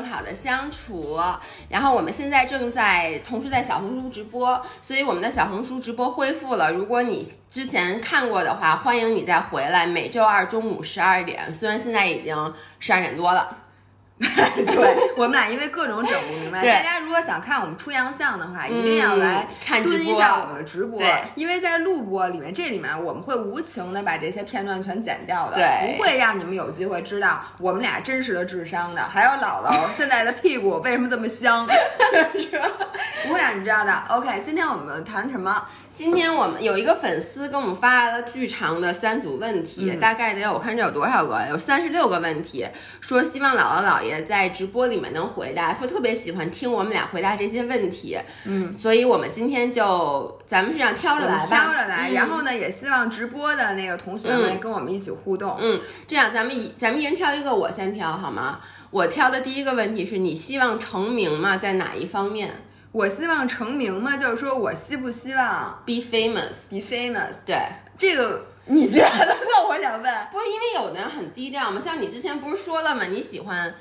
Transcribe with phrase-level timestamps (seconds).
[0.00, 1.18] 更好的相处。
[1.68, 6.72] 然后我们现在正在同时在小红书直播，所以我们的小红书直播恢复了。
[6.72, 9.86] 如果你之前看过的话，欢迎你再回来。
[9.86, 13.58] 每周二中午十二点，虽然现在已经十二点多了。
[14.66, 16.70] 对我们俩因为各种整不明白，对。
[16.70, 21.00] 大家如果想看我们出洋相的话，一定要来嗯看蹲一下我们的直播，
[21.34, 25.96] 因为在录播里面，这里面我们会无情的把这些片段全剪掉的，对。
[25.96, 31.66] 不会让你们有机会知道我们俩真实的智商的，还有姥姥现在的屁股为什么这么香，
[32.38, 32.68] 是吧？
[33.26, 34.02] 不会让你知道的。
[34.08, 35.64] OK，今天我们谈什么？
[35.92, 39.98] 今天我们有一个粉丝给我们发来了巨长的三组问题，嗯。
[39.98, 42.66] 大概得有我看这有多少个，有三十六个问题，
[43.00, 55.56] 说希望姥姥姥爷在直播里面能回答，说特别喜欢听我们俩回答这些问题，嗯，所以我们今天就咱们是这样挑着来吧，挑着来，嗯然后呢，也希望直播的那个同学们嗯跟我们一起互动。
[55.60, 58.60] 嗯，这样咱们一咱们一人挑一个，我先挑好吗？
[58.90, 61.56] 我挑的第一个问题是你希望成名吗？
[61.56, 67.34] 在哪一方面我希望成名吗，就是说我希不希望？Be famous，be famous？
[67.46, 67.56] 对，
[67.96, 69.34] 这个你觉得呢？
[69.68, 73.04] 我想问，不是因为有的人很低调嘛，像你之前不是说了吗？
[73.04, 73.72] 你喜欢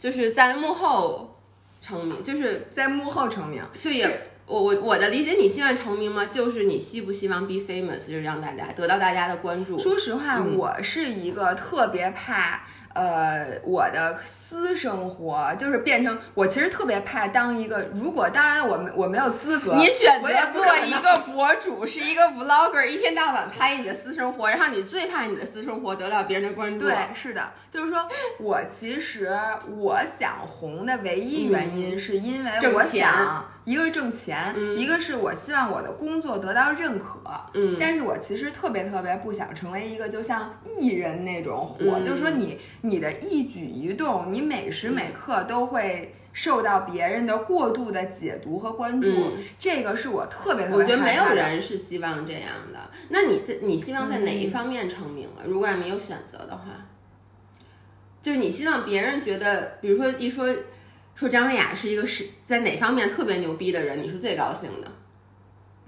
[0.00, 1.38] 就是在幕后
[1.82, 6.24] 成名，就是在幕后成名，就也我我我的理解，你希望成名吗？
[6.24, 9.78] 就是你希不希望 be famous，就是让大家得到大家的关注。
[9.78, 12.62] 说实话，嗯我是一个特别怕。
[12.92, 17.88] 呃，我的私生活就是变成我，其实特别怕当一个。
[17.94, 26.86] 如果当然我没我没有资格，你选择做一个博主，是一个 vlogger，一天到晚拍你的私生活，然后你最怕你的私生活得到别人的关注。
[26.86, 28.08] 对，是的，就是说
[28.40, 29.38] 我其实
[29.76, 37.20] 我想红的唯一原因，是因为我想，一个是挣钱，嗯一个是我希望我的工作得到认可。
[37.54, 46.14] 嗯但是我其实特别特别不想成为一个就像艺人那种火，嗯就是说你你的一举一动，你每时每刻都会。
[46.32, 52.78] 受到别人的过度的解读和关注，嗯这个是我特别特别我觉得没有人是希望这样的。
[53.08, 55.42] 那你在你希望在哪一嗯方面成名啊？
[55.44, 56.86] 如果让你有选择的话，
[58.22, 60.46] 就是你希望别人觉得，比如说一说
[61.16, 64.88] 说张文雅是一个是在哪方面特别牛逼的人，你是最高兴的。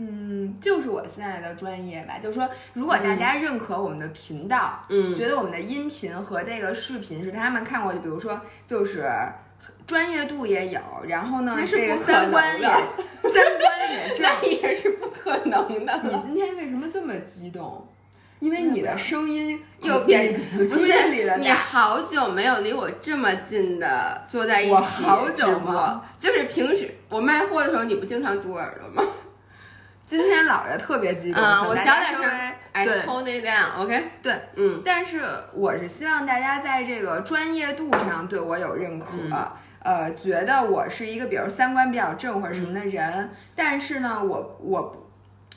[0.05, 9.09] 嗯，就是我现在的专业吧，就是说，如果大家认可我们的频道，嗯觉得我们的音频和这个视频是他们看过的，比如说就是
[9.87, 14.23] 专业度也有，然后呢，那是这个不三观也三观也正。
[14.23, 16.11] 那也是不可能的你。
[16.27, 17.87] 今天为什么这么激动？
[18.41, 20.93] 因为你的声音又变比不是
[21.39, 21.49] 你。
[21.49, 26.03] 好久没有离我这么近的坐在一起我好久直播吗？
[26.19, 29.09] 就是平时我卖货的时候，你不经常堵耳朵吗？
[30.13, 32.55] 今天姥爷特别激动，嗯，我请大小点声家稍微。
[32.75, 34.05] I 对 tone it down，OK？
[34.23, 35.23] 对，嗯但是
[35.55, 39.07] 我是希望大家在这个专业度上对我有认可，
[39.83, 45.09] 呃，觉得我是一个比如三观比较正或者什么的人，但是呢，我我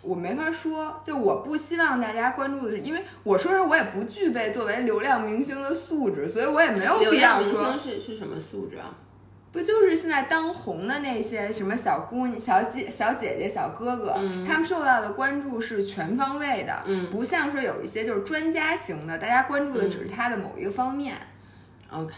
[0.02, 8.92] 我没法说，就我不希望大家关注的是，因为我说实话，我也不具备作为流量明星的素质，所以我也没有流必要量明说星，是是什么素质啊？
[9.56, 14.14] 不就是现在当红的那些什么小姑娘、小姐、小姐姐、小哥哥，
[14.46, 21.16] 他们受到的关注是全方位的，嗯不像说有一些就是专家型的，大家关注的只是他的某一个方面。
[21.90, 22.14] OK，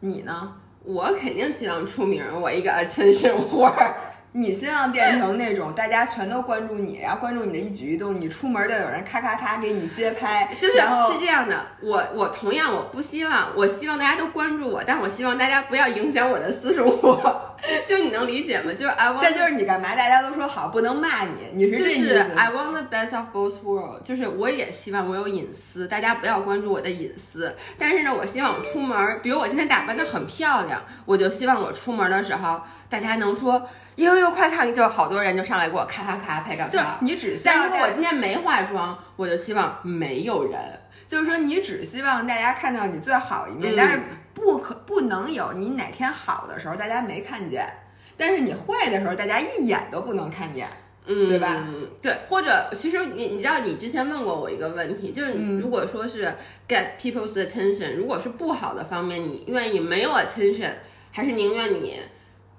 [0.00, 0.52] 你呢？
[0.84, 3.94] 我肯定希望出名，我一个 attention whore。
[4.32, 17.56] 你希望变成那种大家全都关注你，然后关注你的一举一动，你出门的有人咔咔咔给你街拍，就是是这样的，我我同样我不希望，我希望大家都关注我，但我希望大家不要影响我的私生活，
[17.88, 18.72] 就你能理解吗？
[18.72, 19.96] 就是 I want，这就是你干嘛？
[19.96, 27.52] 大家都说好，不能骂你，你是就是这意思？I want the best of both worlds，就是我也希望我有隐私，大家不要关注我的隐私。
[27.76, 32.60] 但是呢，我希望我出门，比如我今天打扮的很漂亮，我就希望我出门的时候，
[32.90, 36.86] 大家能说呦呦快看，就是好多人就上来给我咔咔咔拍照就是片。
[37.00, 40.60] 你只希但如果我今天没化妆，我就希望没有人。
[41.06, 44.00] 就是说你只希望大家看到你最好一面，嗯但是
[44.34, 47.68] 不可不能有你哪天好的时候大家没看见，
[48.16, 50.68] 但是你坏的时候大家一眼都不能看见。
[51.06, 51.64] 嗯，对吧？
[52.00, 56.32] 对，或者其实你你知道，你之前问过我一个问题，就是嗯如果说是
[56.68, 60.70] get people's attention，如果是不好的方面，你愿意没有 attention，
[61.10, 62.00] 还是宁愿你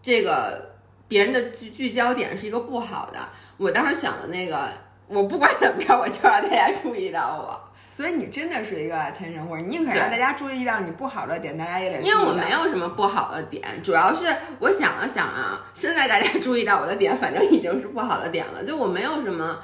[0.01, 0.73] 这个
[1.07, 3.19] 别人的聚聚焦点是一个不好的？
[3.57, 4.69] 我当时选了那个，
[5.07, 7.71] 我不管怎么着，我就让大家注意到我。
[7.93, 14.25] 所以你真的是一个 attention 或者宁可让大家注意到你不好的点，大家也得因为我没有什么不好的点，主要是
[14.59, 19.59] 我想了想啊，现在大家注意到我的点，反正已经是不好的点了，就我没有什么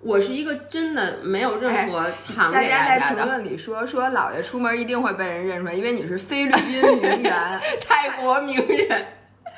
[0.00, 7.60] 我是一个真的没有任何藏给大家在评论里说说姥爷出门一定会被人认出来，因为你是菲律宾名媛。
[7.80, 9.06] 泰国名人。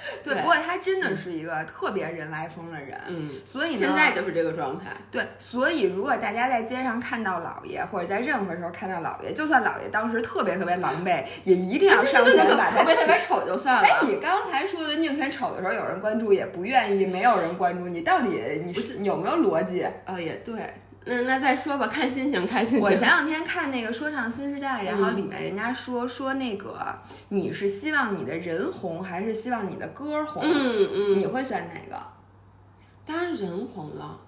[0.22, 2.99] 对，不过他真的是一个特别人来疯的人。
[3.08, 4.90] 嗯，所以呢，现在就是这个状态。
[5.10, 13.82] 对，所以如果大家在街上看到姥爷，或者在任何时候看到姥爷，就算姥爷当时特别特别狼狈，也一定要上前把他特别特别丑就算了。
[13.87, 19.87] 哎，你刚才说的宁肯丑的时候有人关注，也不愿意没有人关注，你到底你是有没有逻辑？
[20.04, 20.54] 啊，也对。
[21.04, 22.81] 那那再说吧，看心情，看心情。
[22.81, 26.76] 我前两天看那个《说唱新时代》，然后里面人家说说那个
[27.31, 30.44] 你是希望你的人红，还是希望你的歌红？
[30.44, 32.00] 嗯嗯，你会选哪个？
[33.04, 34.20] 当然人红了。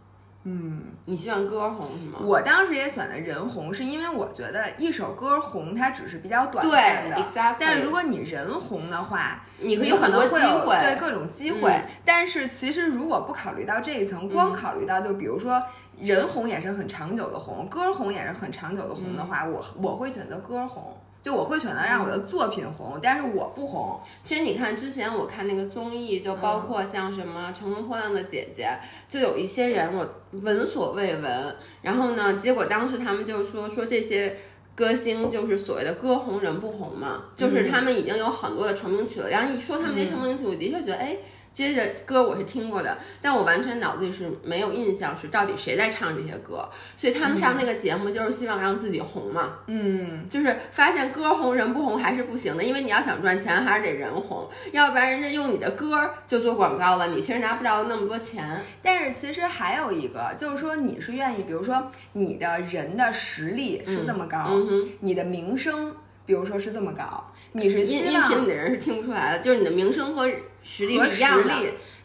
[0.47, 2.19] 嗯，你希望歌红是吗？
[2.21, 11.81] 我当时也选的人红，是因为我觉得一首歌红它只是比较短暂的，但是如果你人红的话，你可有很多机会，对各种机会。
[12.05, 15.63] 但是其实如果不考虑到这一层，光考虑到就比如说。
[16.01, 24.01] 人红也是很长久的红，歌红也是很长久的红的话，我我会选择歌红，就我会选择让我的作品红，但是我不红。
[24.23, 28.69] 其实你看之前我看那个综艺，就包括像什么《乘风破浪的姐姐》，
[29.13, 34.37] 就有一些人我闻所未闻，然后呢，结果当时他们就说说这些
[34.75, 41.17] 歌星就是所谓的歌红人不红嘛，就是他们已经有很多的成名曲了，然后一说他们这成名曲，我的确觉得哎。
[41.55, 58.61] 接着歌我是听过的，但我完全脑子里是没有印象是到底谁在唱这些歌，所以他们上那个节目就是希望让自己红嘛，嗯，就是发现歌红人不红还是不行的，因为你要想赚钱还是得人红，要不然人家用你的歌就做广告了，你其实拿不到那么多钱。
[58.83, 64.51] 但是其实还有一个就是说你是愿意，比如说你的人的实力是这么高，
[64.99, 65.95] 你的名声
[66.27, 70.29] 比如说是这么高，你是音音频里的人是听不出来的，就是你的名声和。
[70.65, 71.55] 实力一样的，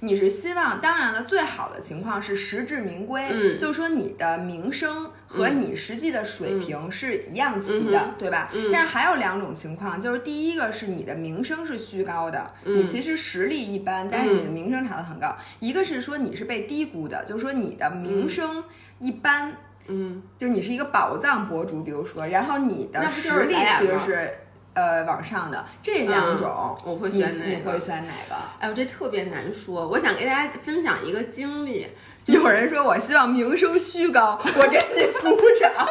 [0.01, 8.51] 你是希望，当然了，最好的情况是实至名归，嗯，就是说你的名声和你实际的水平是一样齐的，对吧？
[8.71, 18.63] 但是还有两种情况，就是第一个是你的名声是虚高的，你其实实力一般，但是你的名声炒得很高；一个是说你是被低估的，就是说你的名声
[18.99, 19.55] 一般，
[19.87, 24.31] 嗯，就你是一个宝藏博主，比如说，然后你的实力其实是。
[24.79, 27.51] 呃，网上的这两种，我会选哪个？
[27.51, 28.35] 你会选哪个？
[28.59, 29.85] 哎呦，这特别难说。
[29.85, 31.85] 我想给大家分享一个经历。
[32.27, 35.69] 有人说我希望名声虚高，我给你鼓掌。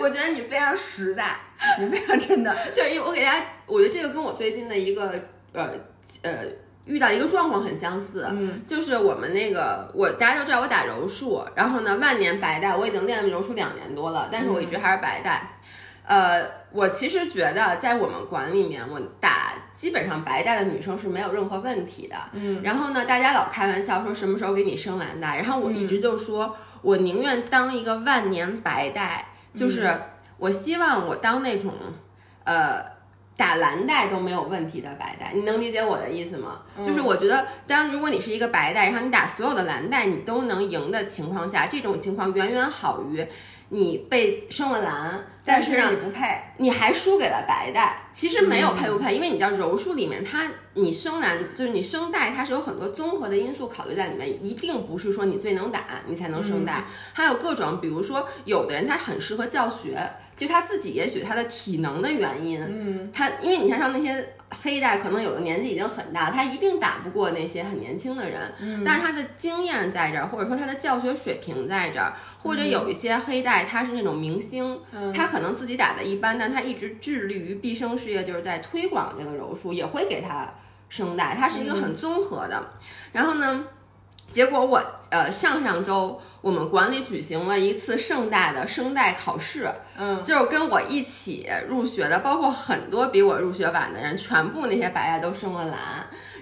[0.00, 1.36] 我我觉得你非常实在，
[1.78, 2.52] 你非常真的。
[2.74, 5.14] 就是因为我给大家，我觉得这个跟我最近的一个
[5.52, 5.70] 呃
[6.22, 6.38] 呃
[6.86, 8.26] 遇到一个状况很相似。
[8.28, 15.50] 嗯，就是我们那个我大家都知道我打柔术，然后呢万年白带，我已经练柔术两年多了，但是我一直还是白带。
[16.06, 22.16] 呃，我其实觉得在我们馆里面，我打基本上白带的女生是没有任何问题的。
[22.32, 29.96] 嗯，然后呢，大家老开玩笑说什么时候给你生蓝带，然后我一直就说，我宁愿当一个万年白带，就是
[30.36, 31.72] 我希望我当那种，
[32.44, 32.84] 呃，
[33.34, 35.32] 打蓝带都没有问题的白带。
[35.32, 36.60] 你能理解我的意思吗？
[36.84, 43.26] 就是我觉得，当如果你是一个白带，然后你打所有的蓝带你都能赢的情况下，这种情况远远好于。
[43.68, 47.96] 你被升了蓝，但是你不配，你还输给了白带。
[48.14, 59.98] 其实没有配不配，因为你知道柔术里面它，你生男就是你生带，它是有很多综合的因素考虑在里面，一定不是说你最能打你才能生带，还有各种，比如说有的人他很适合教学，
[60.36, 64.34] 就他自己也许他的体能的原因，嗯，他因为你像像那些。
[64.62, 68.40] 黑带可能有的年纪已经很大，他一定打不过那些很年轻的人。
[68.60, 74.78] 嗯，但是他的经验在这儿，或者说他的教学水平在这儿，或者有一些黑带他是那种明星，
[75.12, 80.48] 他可能自己打的一般，但他一直致力于毕生事业，就是在推广这个柔术，也会给他
[80.94, 81.34] 升带。
[81.38, 82.62] 它是一个很综合的。
[83.12, 83.64] 然后呢？
[84.32, 95.78] 结果我呃上上周我们管理举行了一次盛大的声带考试，嗯，就是跟我一起入学的，包括很多比我入学晚的人，全部那些白带都升了蓝。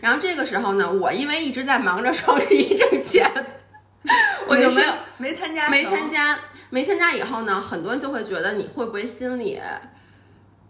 [0.00, 3.30] 然后这个时候呢，我因为一直在忙着双十一挣钱，
[4.46, 6.38] 我就没有没参加，没参加，
[6.70, 9.60] 没参加以后呢，很多人就会觉得你会不会心里。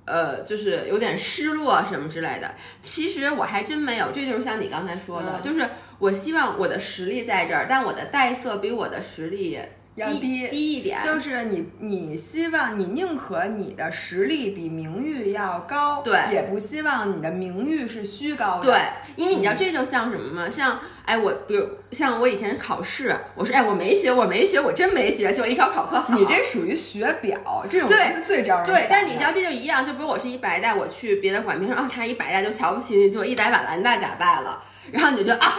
[0.05, 2.55] 呃，就是有点失落什么之类的。
[2.81, 5.69] 其实我还真没有，这就是像你刚才说的，就是
[5.99, 9.61] 我希望我的实力在这儿，但我的带色比我的实力。
[9.95, 18.81] 要低低一点，就是你你希望你宁可你的实力比名誉要高，对，也不希望你的名誉是虚高的，对，
[19.17, 20.49] 因为你知道这就像什么吗？
[20.49, 35.53] 像哎我比如像我以前考试，我说哎我没学我没学我真没学，就一考考科好，你这属于学表这种对最招人对，但你知道这就一样，就比如我是一白带，我去别的馆别人说啊他是一白带就瞧不起你，就一打把蓝带打败了，然后你就觉得啊。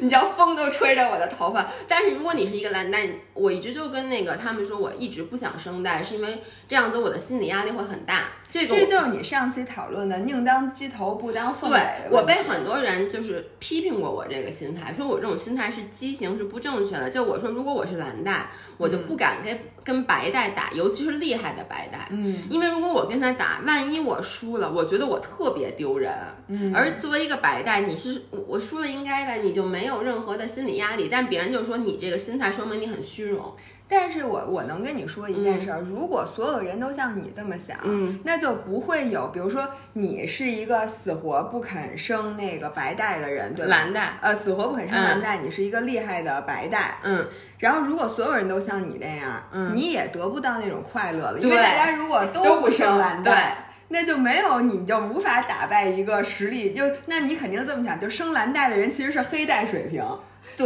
[0.00, 1.66] 你知道风都吹着我的头发。
[1.88, 8.28] 但是如果你是一个蓝带，我一直就跟那个他们说，我一直不想生带，是因为这样子我的心理压力会很大。
[8.50, 12.18] 这个这就是你上期讨论的宁当鸡头不当凤尾对。
[12.18, 17.08] 我被很多人就是批评过我这个心态，说我这种心态是畸形，是不正确的。
[17.08, 22.08] 就我说，如果我是蓝带，我就不敢跟跟白带打，尤其是厉害的白带。
[22.10, 26.12] 嗯因为如果我跟他打，万一我输了，我觉得我特别丢人。
[26.48, 31.08] 嗯，而作为一个白带，你是我输了应该的，你就没有任何的心理压力。
[31.10, 33.54] 但别人就说你这个心态说明你很虚荣。
[33.90, 38.20] 但是我我能跟你说一件事儿，如果所有人都像你这么想，嗯。
[38.24, 43.70] 那就不会有，比如说你是一个死活不肯生那个白带的人，对吧？
[43.70, 46.98] 蓝带，呃，死活不肯生蓝带，你是一个厉害的白带。
[47.02, 47.26] 嗯，
[47.58, 49.72] 然后，如果所有人都像你这样，嗯。
[49.74, 53.56] 你也得不到那种快乐了，因为大家如果都不不生蓝带，
[53.88, 60.10] 那就没有你就无法打败一个实力，就那你肯定这么想，就生蓝带的人其实是黑带水平，对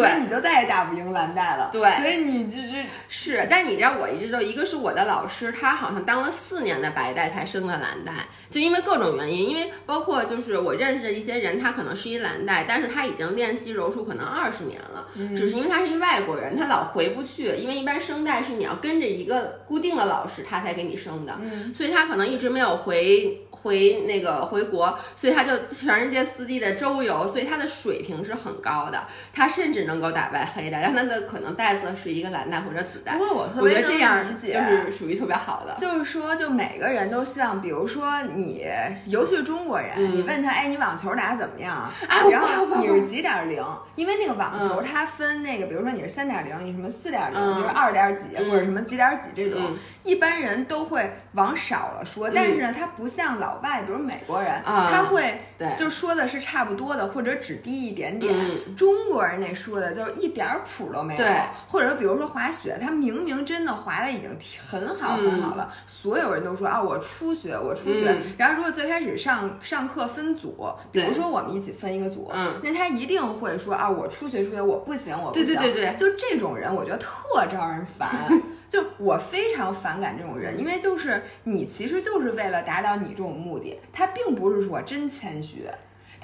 [0.01, 1.71] 所以你就再也打不赢蓝带了。
[1.73, 1.81] 对。
[2.01, 8.13] 所以你就是是，但你知道，我一直都，一个是我的老师，他好像当了四年的白带才升的蓝带，
[8.51, 21.73] 就因为各种原因，因为包括就是我认识的一些人，他可能是一蓝带，但是他已经练习柔术可能二十年了，只是因为他是一外国人，他老回不去，因为一般升带是你要跟着一个固定的老师，他才给你升的，嗯。
[21.73, 23.41] 所以他可能一直没有回。
[23.65, 33.19] 回那个回国，所以他就全世界四地的周游，所以他的水平是很高的，他甚至能够打败黑带，让他的可能带色是一个蓝带或者紫带不。
[33.19, 35.75] 过我特我觉别这样理解，就是属于特别好的。
[35.81, 38.67] 就是说，就每个人都希望，比如说你，
[39.07, 41.91] 尤其是中国人，嗯你问他，哎，你网球打得怎么样
[42.31, 43.64] 然后你是几点零？
[43.97, 52.29] 因为那个网球嗯它分那个，比如说你是三点零，你什么四点零，嗯就是二点几嗯或者什么几点几这种嗯，一般人都会往少了说。
[52.31, 58.35] 但是呢，他不像老外，比如美国人，啊他会对就说的是差不多的，或者只低一点点。
[58.35, 68.35] 嗯中国人那说的就是一点儿谱都没有，对或者说比如说滑雪，他明明真的滑的已经很好很好了，所有人都说啊我初学我初学，嗯。
[68.37, 75.87] 然后如果最开始上上课分组，比如说我们一起分一个组，嗯那他一定会说啊我初学初学我不行我不对行，对对。
[75.87, 78.11] 对就这种人我觉得特招人烦。
[78.66, 85.68] 就我非常反感这种人，因为就是你其实就是为了达到你这种目的，他并不是说真谦虚，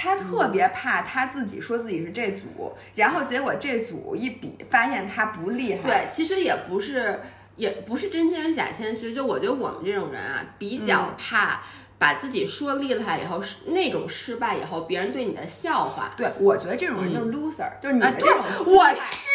[0.03, 7.21] 他特别怕他自己说自己是这组，然后结果这组一比发现他不厉害，对，其实也不是，
[7.57, 9.13] 也不是真谦虚假谦虚。
[9.13, 11.61] 就我觉得我们这种人啊，比较怕
[11.99, 16.15] 把自己说厉害以后，是那种失败以后，别人对你的笑话。
[16.17, 18.43] 对，我觉得这种人就是 loser，、就是你这种，
[18.75, 19.29] 我是。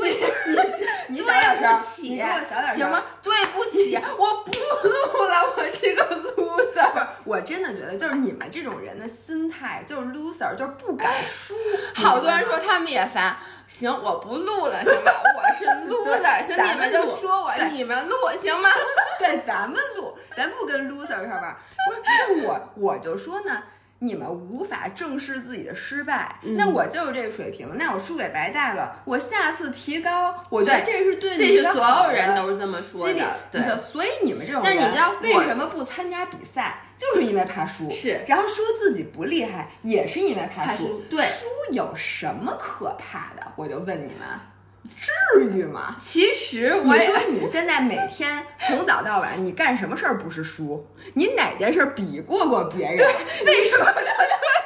[0.00, 0.16] 对，
[1.08, 3.04] 你 小对点声你给我小点声，行吗？？
[3.22, 6.02] 对不起， 我不录了，我是个
[6.36, 7.06] loser。
[7.24, 11.54] 我真的觉得就是你们这种人的心态就是 loser，就是不敢输。
[11.94, 13.36] 好多人说他们也烦，
[13.66, 15.12] 行，我不录了，行吧？
[15.36, 18.68] 我是 loser，行，你们就说我，你们录行吗？
[19.18, 21.56] 对，咱们录，咱不跟 loser 上班。
[21.86, 23.62] 不是，就我我就说呢，
[24.00, 36.80] 你们无法正视自己的失败，嗯那我就是这个水平，那我输给白带了，我下次提高，我觉得这是对你这是所有人都是这么说的，对所以你们这种人，那你知道为什么不参加比赛？
[36.96, 41.02] 就是因为怕输，是然后说自己不厉害，也是因为怕输怕输。
[41.10, 43.52] 对输有什么可怕的？
[43.54, 44.26] 我就问你们，
[44.86, 45.96] 至于吗？
[46.00, 50.86] 其实我你说你现在每天从早到晚，你干什么事儿不是输？
[51.14, 52.96] 你哪件事儿比过过别人？
[53.46, 53.92] 为什么要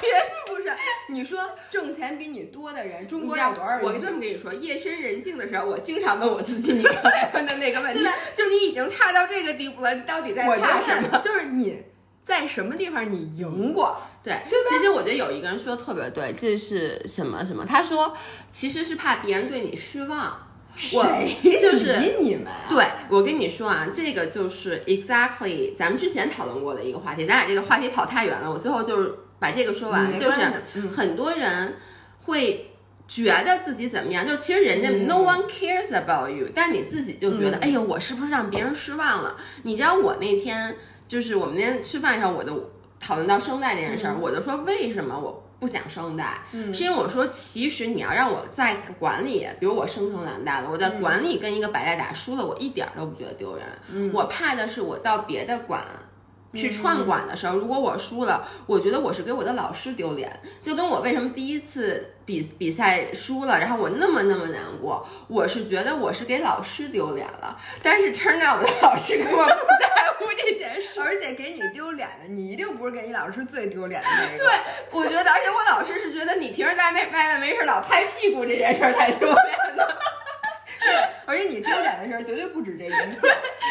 [0.00, 0.70] 别人不是？
[1.08, 3.82] 你说挣钱比你多的人，中国有多少人？
[3.82, 8.00] 我这么跟你说，夜深人静的时候，我经常问我自己，你刚才问的那个问题，
[8.34, 11.20] 就是你已经差到这个地步了，你到底在我觉怕什么？
[11.24, 11.82] 就是你
[12.22, 14.00] 在什么地方你赢过？
[14.22, 17.64] 对，其实我觉得有一个人说的特别对，这是什么什么？
[17.64, 18.16] 他说
[18.50, 20.46] 其实是怕别人对你失望。
[20.92, 21.04] 我
[21.42, 22.64] 谁就是理你们啊？
[22.68, 30.40] 对，我跟你说啊，这个就是 exactly 咱们之前讨论过的一个话题，咱俩这个话题跑太远了，我最后就是把这个说完，就是
[30.88, 31.76] 很多人
[32.22, 32.70] 会
[33.08, 39.36] 觉得自己怎么样，就是其实人家嗯 no one cares about you，、但你自己就觉得，哎呦，我是不是让别人失望了？
[39.64, 40.76] 你知道我那天
[41.11, 45.45] 就是我们那天吃饭上，我就讨论到声带这件事儿，我就说为什么我。
[45.61, 53.67] 不想声带，嗯是因为我说，其实你要让我在管理，比如我生成蓝带了，我在管理跟一个白带打输了，我一点儿都不觉得丢人。
[53.93, 55.85] 嗯我怕的是我到别的馆，
[56.54, 67.57] 去串馆的时候，如果我输了，我觉得我是给我的老师丢脸，就跟我为什么第一次比比赛输了，然后我那么那么难过，我是觉得我是给老师丢脸了。
[67.83, 74.38] 但是 turn out 我的老师根本不在乎这件事， 而且给你丢脸的，你一定不是给你老师最丢脸的那个。
[74.38, 74.47] 对，
[74.90, 79.99] 我觉得，而且我老师是觉得你平时在外外面没事老拍屁股这件事儿才丢脸的。
[80.80, 83.20] 对， 而且你丢脸的事儿绝对不止这一次，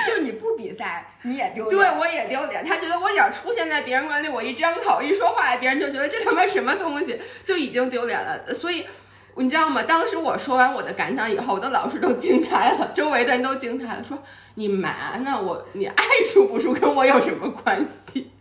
[0.07, 1.77] 就是你不比赛你也丢脸。
[1.77, 2.63] 对，我也丢脸。
[2.63, 8.53] 他觉得我只要出现在别人眼里，我一张口一说话，别人就觉得这他妈什么东西，就已经丢脸了。
[8.53, 8.85] 所以
[9.35, 9.81] 你知道吗？
[9.83, 14.21] 当时我说完我的感想以后，我的老师都惊呆了，周围的人都惊呆了，说
[14.55, 15.41] 你嘛呢？
[15.41, 18.31] 我你爱输不输跟我有什么关系？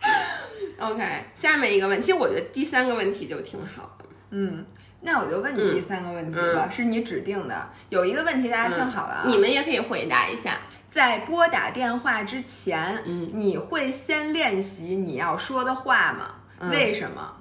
[0.78, 1.02] OK，
[1.34, 4.04] 下面一个问题，其实我觉得第三个问题就挺好的。
[4.30, 4.66] 嗯。
[5.06, 7.68] 那我就问你第三个问题吧，是你指定的。
[7.90, 10.58] 有一个问题大家听好了啊，你们也可以回答一下。
[10.88, 16.34] 在拨打电话之前，嗯，你会先练习你要说的话吗？
[16.70, 17.36] 为什么？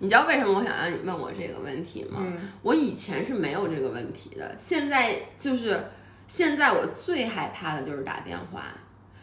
[0.00, 2.22] 你知道为什么我想让你问我这个问题吗？
[2.60, 5.88] 我以前是没有这个问题的，现在就是
[6.26, 8.64] 现在我最害怕的就是打电话，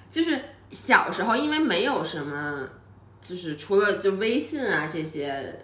[0.10, 0.40] 就是
[0.72, 2.68] 小时候因为没有什么，
[3.22, 5.60] 就是除了就微信啊这些。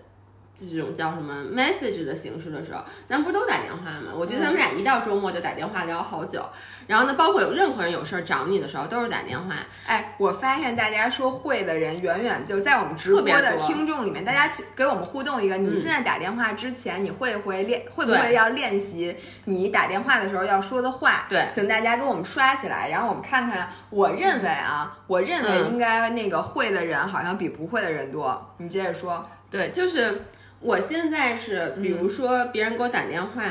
[0.54, 4.12] 这种叫什么 message 的形式的时候，咱不是都打电话吗？
[4.16, 6.46] 我觉得咱们俩一到周末就打电话聊好久。
[6.88, 9.56] 然后呢，包括有任何人有事儿找你的时候，都是打电话。
[9.88, 15.58] 哎，我发现大家说会的人远远就在我们直播的听众里面，大家去给我们互动一个。
[15.58, 17.84] 你现在打电话之前，你会不会练？
[17.90, 19.16] 会不会要练习
[19.46, 21.26] 你打电话的时候要说的话？
[21.30, 23.70] 对，请大家给我们刷起来，然后我们看看。
[23.90, 28.54] 我认为啊，我认为应该那个会的人好像比不会的人多。
[28.58, 29.26] 你接着说。
[29.52, 30.22] 对，就是。
[30.64, 33.44] 我现在是，比如说别人给我打电话，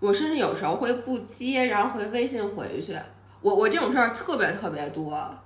[0.00, 2.96] 我甚至有时候会不接，然后回微信回去。
[3.42, 5.38] 我我这种事儿特别特别多，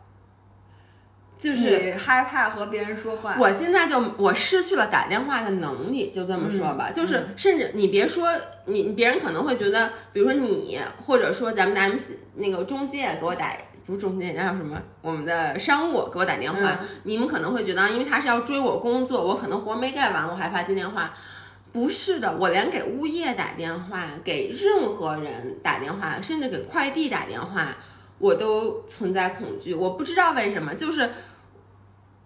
[1.36, 3.36] 就是害怕和别人说话。
[3.38, 6.90] 我现在就我失去了打电话的能力，就这么说吧。
[6.90, 8.26] 就是甚至你别说
[8.64, 13.54] 你，别人可能会觉得，比如说你，或者说咱们的 MC 那个中介给我打。
[13.84, 14.80] 不是中间，然后什么？
[15.00, 21.12] 我们的商务给我打电话，你们可能会觉得，因为他是要追我工作，我可能活没干完，我害怕接电话。
[21.72, 27.76] 不是的，我连给物业打电话，给任何人打电话，甚至给快递打电话，
[28.18, 29.72] 我都存在恐惧。
[29.72, 31.10] 我不知道为什么，就是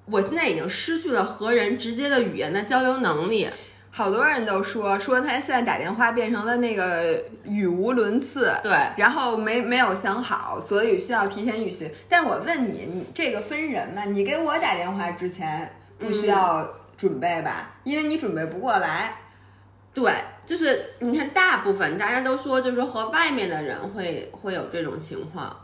[0.06, 3.46] 我现在已经失去了和人直接的语言的交流能力。
[3.90, 11.90] 好多人都说说他现在打电话变成了那个语无伦次，对，然后没没有想好，所以需要提前预习。
[12.08, 14.04] 但是我问你，你这个分人嘛？
[14.04, 17.74] 你给我打电话之前不需要准备吧？
[17.84, 19.20] 因为你准备不过来。
[19.94, 20.12] 对，
[20.44, 25.56] 就是你看，大部分大家都说，就是和外面的人会会有这种情况，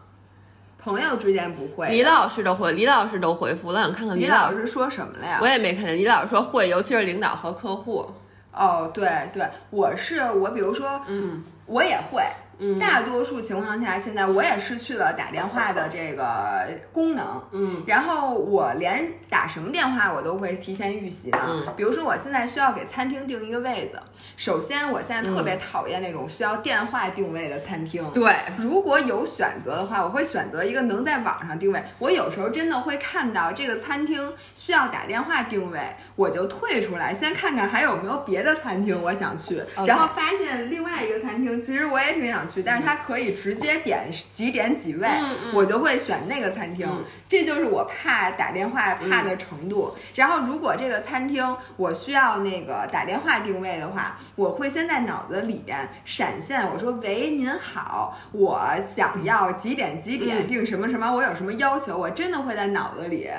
[0.82, 1.88] 朋友之间不会。
[1.90, 5.38] 李老师都会，李老师都回复了，想看看李老师说什么了呀？
[5.40, 5.96] 我也没看见。
[5.96, 8.04] 李老师说会，尤其是领导和客户。
[8.52, 12.22] 哦，对对，我是我，比如说，嗯，我也会。
[12.80, 17.42] 大多数情况下，现在我也失去了打电话的这个功能。
[17.52, 21.38] 嗯，然后我连打什么电话我都会提前预习的。
[21.44, 24.00] 嗯，比如说我现在需要给餐厅定一个位子，
[24.36, 28.04] 首先我现在特别讨厌那种需要电话定位的餐厅。
[28.14, 31.82] 对，如果有选择的话，我会选择一个能在网上定位。
[31.98, 35.80] 我有时候真的会看到这个餐厅需要打电话定位，
[36.14, 39.60] 我就退出来，先看看还有没有别的餐厅我想去。
[39.86, 42.51] 然后发现另外一个餐厅，其实我也挺想去。
[42.60, 45.08] 但是它可以直接点几点几位，
[45.54, 46.88] 我就会选那个餐厅。
[47.28, 49.94] 这就是我怕打电话怕的程度。
[50.16, 63.30] 然后如果这个餐厅我需要那个打电话定位的话，我会先在脑子里边闪现，我说：“喂，您好，我想要几点几点订什么什么，我有什么要求？”我真的会在脑子里。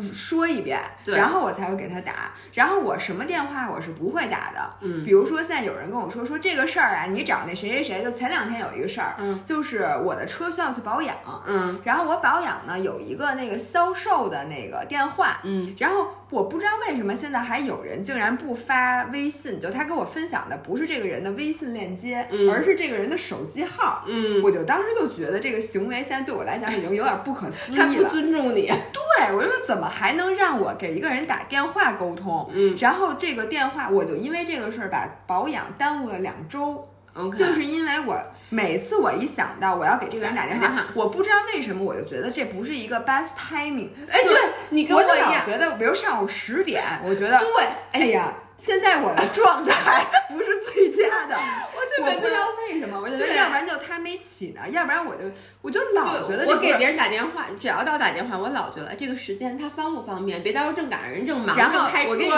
[0.00, 2.32] 说一遍，然后我才会给他打。
[2.54, 4.70] 然后我什么电话我是不会打的。
[4.80, 8.02] 嗯，比如说现在有人跟我说说这个事儿啊，你找那谁谁谁。
[8.02, 27.86] 就前两天有一个事儿，嗯，就是我的车需要去保养，嗯，然后我保养呢有一个那个销售的那个电话，嗯，然后我不知道为什么现在还有人竟然不发微信，就他给我分享的不是这个人的微信链接，而是这个人的手机号，嗯，我就当时就觉得这个行为现在对我来讲已经有点不可思议了。
[27.86, 29.88] 他不尊重你， 对我就说怎么？
[29.88, 44.36] 还能让我给一个人打电话沟通，嗯，然后这个电话我就因为这个事儿把保养耽误了两周，OK，就是因为我每次我一想到我要给这个人打电话，我不知道为什么我就觉得这不是一个 best timing，哎，对
[44.70, 51.36] 你跟我一样，觉得比如上午十点，我觉得对，哎呀，现在我的状态不是最佳的，
[51.74, 51.78] 我。
[52.00, 55.24] 我不知道为什么，我觉得要不然就他没起呢，要不然我就
[55.60, 62.36] 我就老觉得我给别人打电话，只要到打电话，我老觉得这个时间他方不方便，别到时候正赶上人正忙，然后我跟你说。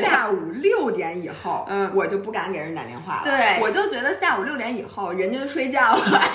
[0.00, 3.22] 下午六点以后，嗯我就不敢给人打电话了。
[3.24, 6.20] 对我就觉得下午六点以后人就睡觉了。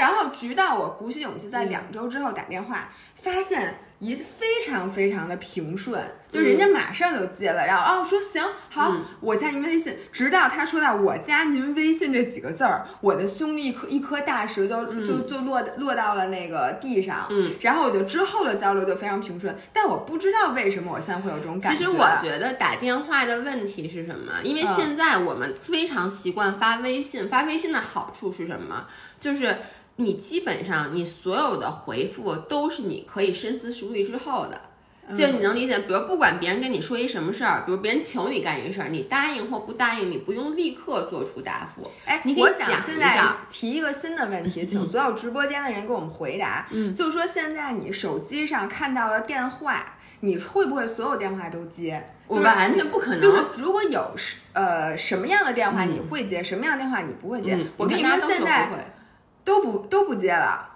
[0.00, 2.88] 然后直到我鼓起勇气在两周之后打电话，
[3.22, 21.76] 发现一非常非常的平顺，就人家马上就接了，然后哦说行好，嗯我加您微信，直到他说到我加您微信这几个字儿，我的胸里一颗一颗大石就、就就落落到了那个地上，嗯，然后我就之后的交流就非常平顺，但我不知道为什么我现在会有这种感觉。
[21.76, 24.34] 其实我觉得打电话的问题是什么？
[24.42, 28.86] 因为嗯现在我们非常习惯发微信，发微信的好处是什么？
[29.18, 29.56] 就是
[29.96, 34.60] 你基本上你所有的回复都是你可以深思熟虑之后的。
[35.14, 41.88] 就你能理解，比如不管别人跟你说一什么事儿，比如别人求你干一事儿，你答应或不答应，你不用立刻做出答复。
[42.04, 43.16] 哎，你可以我想想现在
[43.48, 46.66] 提一个新的问题，请所有直播间的人给我们回答。
[46.72, 52.04] 嗯就是说现在你手机上看到了电话，你会不会所有电话都接？
[52.26, 53.20] 我就是完全不可能。
[53.20, 57.54] 就是如果有是呃什么样的电话嗯你会接，什么样的电话你不会接？
[57.54, 58.68] 嗯我跟你说，现在
[59.46, 60.72] 都不都不接了。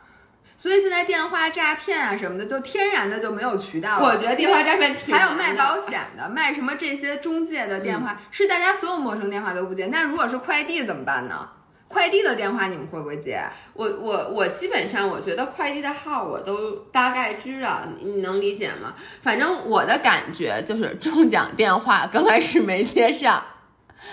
[0.56, 4.06] 所以现在电话诈骗啊什么的，就天然的就没有渠道了。
[4.06, 9.86] 我觉得电话诈骗挺还有卖保险的，卖什么这些中介的电嗯话，是大家所有陌生电话都不接。
[9.86, 11.48] 那如果是快递怎么办呢？
[11.88, 13.42] 快递的电话你们会不会接？
[13.72, 18.94] 我我我基本上我觉得快递的号我都大概知道，你你能理解吗？
[19.22, 23.42] 反正我的感觉就是中奖电话刚开始没接上，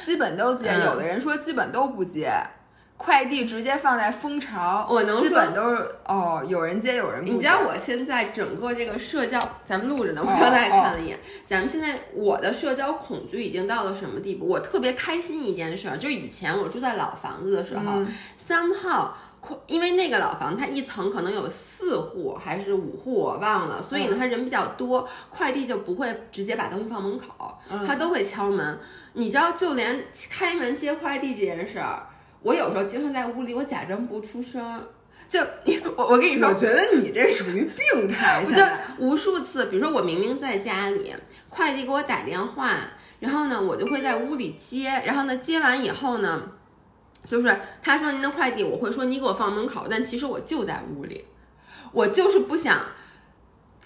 [0.05, 2.31] 基本都接，嗯有的人说基本都不接。
[2.97, 7.33] 快递直接放在蜂巢，我能基本都是哦，有人接，有人不接。
[7.33, 14.47] 你知道我现在整个这个社交，咱们录着呢，我哦刚才看了一眼，咱们现在我的社交恐惧已经到了什么地步？
[14.47, 19.17] 我特别开心一件事儿，就是以前我住在老房子的时候，嗯三号。
[19.65, 28.77] 因为那个老房，它一层可能有四户还是五户，我忘了，所以呢，嗯它人比较多，快递就不会直接把东西放门口，嗯它都会敲门。
[29.13, 32.07] 你知道，就连开门接快递这件事儿，
[32.41, 34.87] 我有时候经常在屋里，我假装不出声，
[35.27, 35.39] 就
[35.97, 38.41] 我我跟你说我，觉得你这属于病态。
[38.45, 38.63] 我就
[38.99, 41.13] 无数次，比如说我明明在家里，
[41.49, 42.77] 快递给我打电话，
[43.19, 46.43] 然后呢，我就会在屋里接，然后呢，接完以后呢，
[47.27, 51.25] 就是他说您的快递，我会说你给我放门口，但其实我就在屋里，
[51.91, 52.79] 我就是不想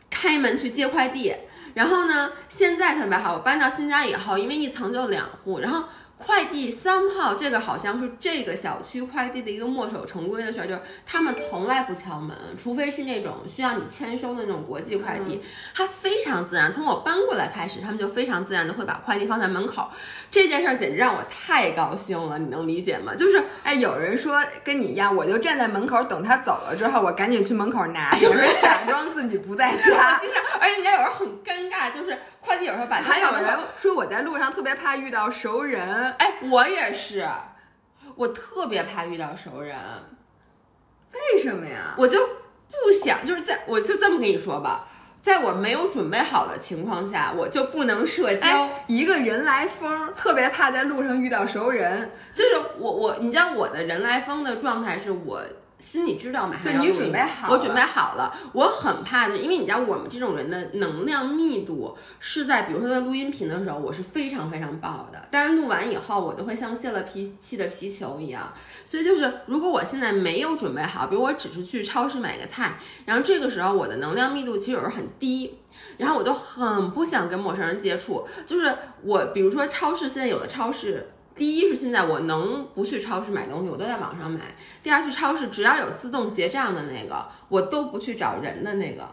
[0.10, 1.34] 开门去接快递。
[1.74, 5.86] 然后呢，现在特别好，我搬到新家以后，因为一层就两户，然后。
[6.26, 15.42] 快递三号这个好像是这个小区快递的一个墨守成规的事儿，就是他们从来不敲门，除非是那种需要你签收的那种国际快递，
[15.74, 16.72] 他非常自然。
[16.72, 19.90] 从我搬过来开始，他们就非常自然的会把快递放在门口，
[20.30, 23.14] 这件事儿简直让我太高兴了，你能理解吗？
[23.16, 30.20] 就是哎，有人说跟你一样，我就站在门口等他走了之后，我赶紧去门口拿，有 人假装自己不在家。
[30.20, 37.28] 经常，而且你知道有时候很尴尬，就是快递有时候把它还有人说我在路上特别怕遇到熟人，哎，我也是，
[38.16, 39.78] 我特别怕遇到熟人，
[41.14, 41.94] 为什么呀？
[41.98, 44.88] 我就不想，就是在我就这么跟你说吧，
[45.22, 48.46] 在我没有准备好的情况下，我就不能社交。
[48.46, 52.12] 哎，一个人来疯，特别怕在路上遇到熟人。
[52.34, 55.42] 就是我我，你知道我的人来疯的状态是我。
[55.84, 58.34] 心里知道马上对你要准备好我准备好了。
[58.54, 68.54] 我很怕的，因为你知道我们这种人的能量密度是在，比如说在录音频的时候，我是非常非常爆的，但是录完以后，我都会像泄了脾气的皮球一样。
[68.86, 75.58] 所以就是，如果我现在没有准备好，比如我只是去超市买个菜，然后这个时候我的能量密度其实有时候很低。
[75.98, 84.42] 然后我就很不想跟陌生人接触，就是我，比如说超市，现在有的超市，第一是现在我能不去超市买东西，我都在网上买；
[84.84, 89.10] 第二去超市，只要有自动结账的那个，我都不去找人的那个。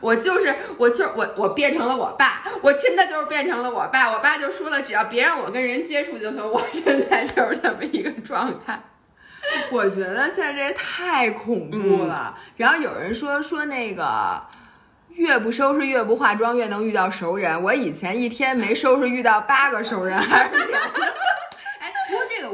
[0.00, 4.10] 我就是我就是我我变成了我爸，我真的就是变成了我爸。
[4.10, 6.50] 我爸就说了，只要别让我跟人接触就行。
[6.50, 8.82] 我现在就是这么一个状态。
[9.70, 12.36] 我觉得现在这太恐怖了。
[12.56, 14.42] 然后有人说说那个。
[15.16, 17.62] 越不收拾，越不化妆，越能遇到熟人。
[17.62, 21.06] 我以前一天没收拾，遇到八个熟人，还是两个。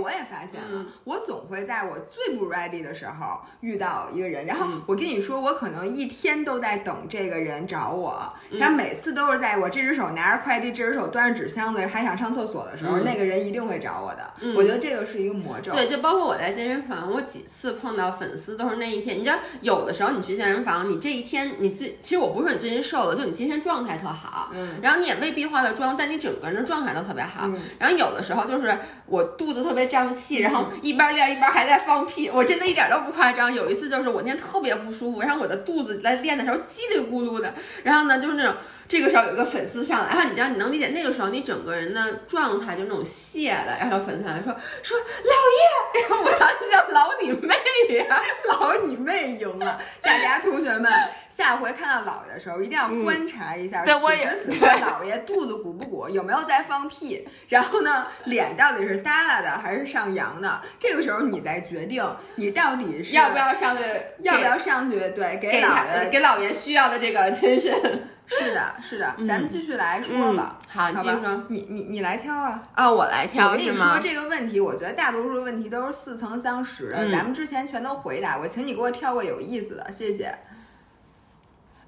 [0.02, 14.32] 我也发发现了，嗯我总会在我最不 ready 的时候遇到一个人，然后嗯我跟你说，我可能一天都在等这个人找我，嗯他每次都是在我这只手拿着快递，这只手端着纸箱子，还想上厕所的时候，嗯那个人一定会找我的。
[14.40, 15.72] 嗯我觉得这个是一个魔咒。
[15.72, 19.18] 对，就包括我在健身房，我几次碰到粉丝都是那一天。
[19.18, 27.42] 你知道，有的时候你去健身房，你这一天你最其实我不是说你最近瘦了，就你今天状态特好，嗯然后你也未必化了妆，但你整个人的状态都特别好。
[27.44, 33.52] 嗯然后有的时候就是我肚子特别胀气，然后一边练一边还在放屁，我真的一点都不夸张。
[33.52, 38.54] 有一次就是我那天特别不舒服，然后我的肚子在练的时候叽里咕噜的，然后呢就是那种。
[38.90, 47.54] 这个时候有一个粉丝上来，然后你知道你能理解那个时候你整个人的状态就那种泄的，然后有粉丝上来说说老叶，然后我当时就老你妹
[47.98, 49.80] 呀、 老你妹赢了！
[50.02, 50.92] 大家同学们，
[51.40, 60.60] 下回看到姥爷的时候，一定要观察一下，嗯 对我也此时此刻姥爷肚子鼓不鼓，有没有在放屁，然后呢，脸到底是耷拉的还是上扬的？
[60.78, 63.82] 这个时候你再决定你到底是要不要上去？
[64.20, 64.98] 要不要上去？
[65.10, 66.10] 对，给姥爷。
[66.10, 68.00] 给姥爷需要的这个 attention？
[68.30, 70.56] 是的，是的，咱们继续来说吧。
[70.56, 72.62] 嗯好你继续说，你你你来挑啊。
[72.74, 73.98] 啊、我来挑我挑跟你说？
[74.00, 80.32] 这个问题，我觉得大多数问题都是似曾相识的，嗯咱们之前全都回答过，请你给我挑个有意思的，谢谢。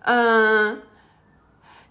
[0.05, 0.83] 嗯，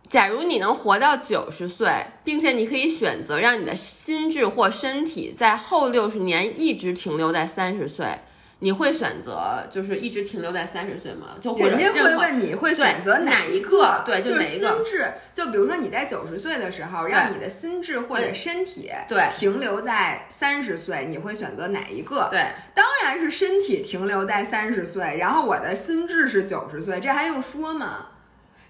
[0.10, 8.19] 假如你能活到九十岁，并且你可以选择让你的心智或身体在后六十年一直停留在三十岁，
[8.63, 11.30] 你会选择就是一直停留在三十岁吗？
[11.39, 22.28] 就或者人家会问你会选择哪一一个对就就是哪一个心智，就比如说你在九十岁的时候，让你的心智或者身体对停留在三十岁，你会选择哪一个？
[22.32, 28.08] 对当然是身体停留在三十岁，然后我的心智是九十岁，这还用说吗？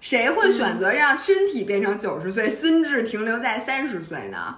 [0.00, 4.56] 谁会选择让身体变成九十岁，心智停留在三十岁呢？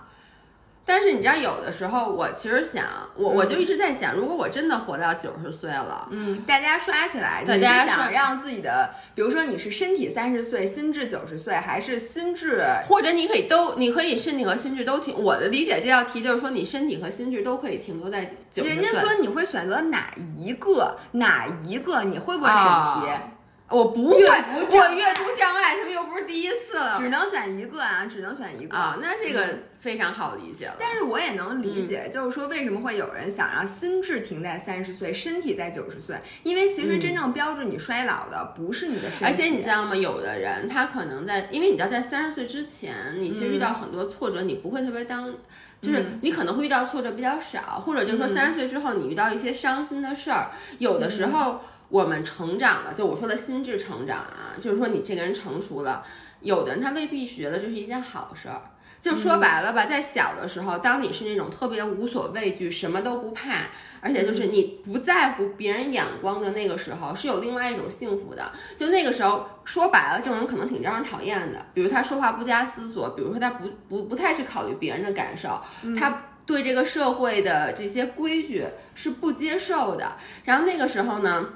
[0.86, 2.84] 但是你知道，有的时候我其实想，
[3.16, 15.14] 我嗯我就一直在想，如果我真的活到九十岁了，嗯，大家刷起来，对大家刷想让自己的，比如说你是身体三十岁，心智九十岁，还是心智或者你可以都，你可以身体和心智都停。
[15.18, 18.76] 我的理解这道题就是说，你身体和心智都可以停留在九十岁。
[18.76, 20.98] 人家说你会选择哪一个？
[21.12, 22.02] 哪一个？
[22.04, 23.08] 你会不会审题？
[23.08, 23.22] 啊
[23.70, 28.76] 我不会，我阅读障碍，他们又不是第一次了只能选一个啊，只能选一个。
[28.76, 28.98] 啊。
[29.00, 30.76] 那这个非常好理解了。
[30.78, 36.16] 但是我也能理嗯解，就是说为什么会有人想让心智停在三十岁，身体在九十岁？
[36.42, 39.96] 因为其实真正标志你衰老的不是你的身体，嗯而且你知道吗？
[39.96, 45.34] 有的人他可能在，因为你知道，在三十岁之前，你其实遇到很多挫折，你不会特别当，
[45.80, 56.02] 就是你可能会遇到挫折比较少，或者就是说三十岁之后你遇到一些伤心的事儿，有的时候我们成长了，就我说的心智成长啊，就是说你这个人成熟了，
[56.40, 58.62] 有的人他未必觉得这是一件好事儿。
[59.00, 63.66] 就说白了吧，在小的时候，当你是那种特别无所畏惧、什么都不怕，
[64.00, 68.50] 而且就是你不在乎别人眼光的那个时候，是有另外一种幸福的。
[68.76, 71.66] 就那个时候，说白了，这种人可能挺招人讨厌的。
[71.74, 75.60] 比如他说话不加思索，比如说他不不不太去考虑别人的感受，
[76.00, 80.16] 他对这个社会的这些规矩是不接受的。
[80.44, 81.46] 然后那个时候呢，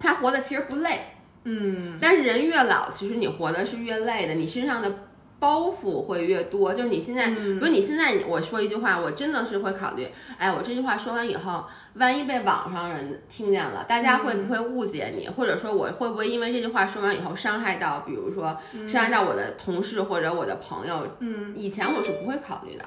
[0.00, 0.98] 他活的其实不累，
[1.44, 4.90] 嗯，但是人越老，其实你活的是越累的，你身上的
[5.38, 6.74] 包袱会越多。
[6.74, 10.08] 就是你现在，比如你现在我说一句话，我真的是会考虑，
[10.38, 15.28] 哎，我这句话说完以后，万一被网上人听见了，大家会不会误解你？
[15.28, 18.56] 或者说我会不会因为这句话说完以后伤害到，比如说
[18.88, 21.06] 伤害到我的同事或者我的朋友？
[21.20, 22.84] 嗯，以前我是不会考虑的。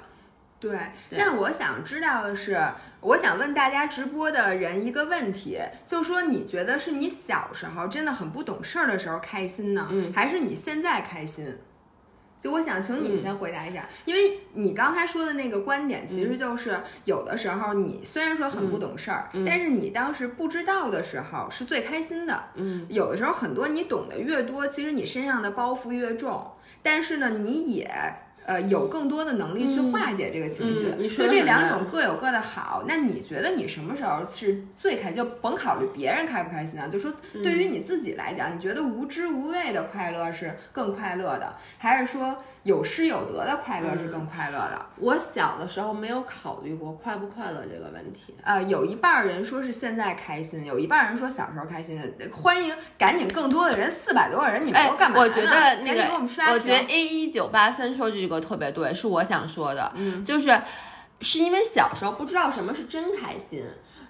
[0.69, 0.80] 对。
[1.10, 2.60] 对那我想知道的是，
[3.02, 11.58] 我想问大家直播的人一个问题，就说你觉得是你小时候真的很不懂事儿的时候开心呢，嗯还是你现在开心？
[12.39, 22.43] 就我想请嗯你先回答一下，因为你刚才说的那个观点，其嗯实就是有的时候你虽然说很不懂事儿，但是你当时不知道的时候是最开心的。
[22.56, 27.89] 嗯，有的时候很多你懂得越多，其实你身上的包袱越重，但是呢，你也。
[28.45, 32.84] 呃，有更多的能力去化解这个情绪，嗯你说就这两种各有各的好。
[32.88, 35.12] 那你觉得你什么时候是最开？
[35.12, 44.86] 就甭考虑别人开不开心啊，就说对于你自己来讲，你觉得无知无畏的快乐是更快乐的，还是说有失有得的快乐是更快乐的？
[44.97, 48.34] 我小的时候没有考虑过快不快乐这个问题。
[48.41, 52.02] 呃，有一半儿人说是现在开心，有一半儿人说小时候开心。
[52.32, 55.21] 欢迎赶紧更多的人，四百多个人，你们哎都干嘛，呢？
[55.23, 60.58] 我觉得那个赶紧给我们，刷我觉得 A 一九八三说这个特别对，是我想说的，嗯就是
[61.19, 63.62] 是因为小时候不知道什么是真开心，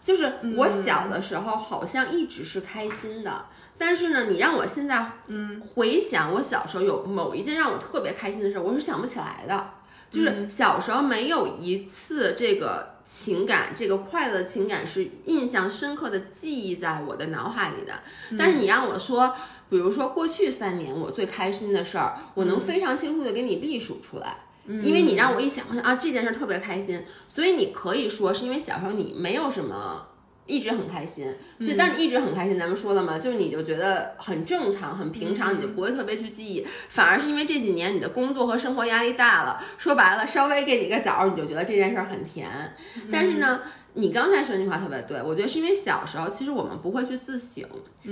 [0.04, 3.46] 就是我小的时候好像一直是开心的。
[3.78, 9.72] 但是呢，你让我现在嗯回想我小时候有某一件让我特别开心的事儿，我是想不起来的。
[10.10, 17.94] 就是小时候没有一次这个情感，这个快乐的情感是印象深刻的记忆在我的脑海里的。
[18.38, 19.36] 但是你让我说，
[19.70, 24.38] 比如说过去三年我最开心的事儿，我能非常清楚的给你隶数出来。
[24.68, 30.08] 因为你让我一想，我想啊这件事特别开心，所以你可以说是因为小时候你没有什么。
[30.46, 42.76] 一直很开心，所以当你一直很开心，咱们说了嘛，就是你就觉得很正常、很平常，你就不会特别去记忆，反而是因为这几年你的工作和生活压力大了，说白了，稍微给你个枣，你就觉得这件事儿很甜。
[43.10, 43.62] 但是呢，
[43.94, 47.64] 你刚才说那句话特别对，我觉得是因为小时候其实我们不会去自省，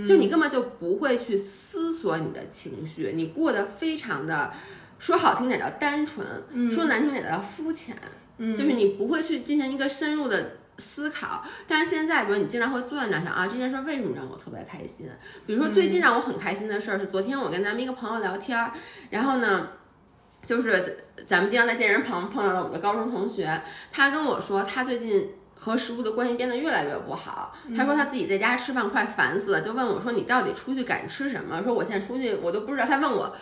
[0.05, 4.53] 就你根本就不会去思索你的情绪，你过得非常的，
[4.99, 6.25] 说好听点叫单纯，
[6.71, 7.93] 说难听点叫肤浅，
[8.55, 10.60] 就是你不会去进行一个深入的。
[10.81, 15.07] 思考，但是现在，比如你经常会坐在那想啊，这件事为什么让我特别开心？
[15.45, 18.71] 比如说最近让我很开心的事儿是，昨天我跟咱们一个朋友聊天，
[19.11, 19.69] 然后呢，
[20.45, 27.55] 就是咱们经常在健身房碰到了我们的高中同学，他跟我说他最近和食物的关系变得越来越不好。
[27.77, 31.61] 他说他自己在家吃饭快烦死了，就问我说你到底出去敢吃什么？
[31.63, 32.85] 说我现在出去我都不知道。
[32.85, 33.35] 他问我。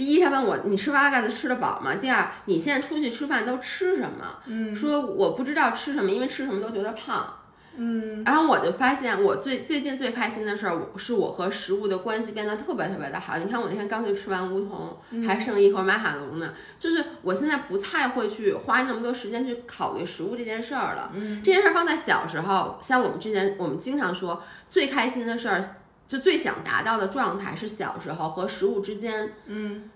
[0.00, 1.94] 第一，他问我你吃八嘎子吃得饱吗？
[1.96, 4.38] 第二，你现在出去吃饭都吃什么？
[4.46, 7.34] 嗯，说我不知道吃什么，因为吃什么都觉得胖。
[7.76, 13.36] 嗯，然后我就发现，我最最近最开心的事儿，是我和食物的关系变得特别特别的好。
[13.36, 16.54] 你看，我那天刚去吃完梧桐，还剩一盒马卡龙呢。
[16.78, 21.12] 就是我现在不太会去花那么多时间去考虑食物这件事儿了。
[21.14, 25.62] 嗯，这件事儿放在小时候，像我们之前我们经常说，最开心的事儿。
[26.10, 29.88] 就最想达到的状态是小时候和食物之间，嗯，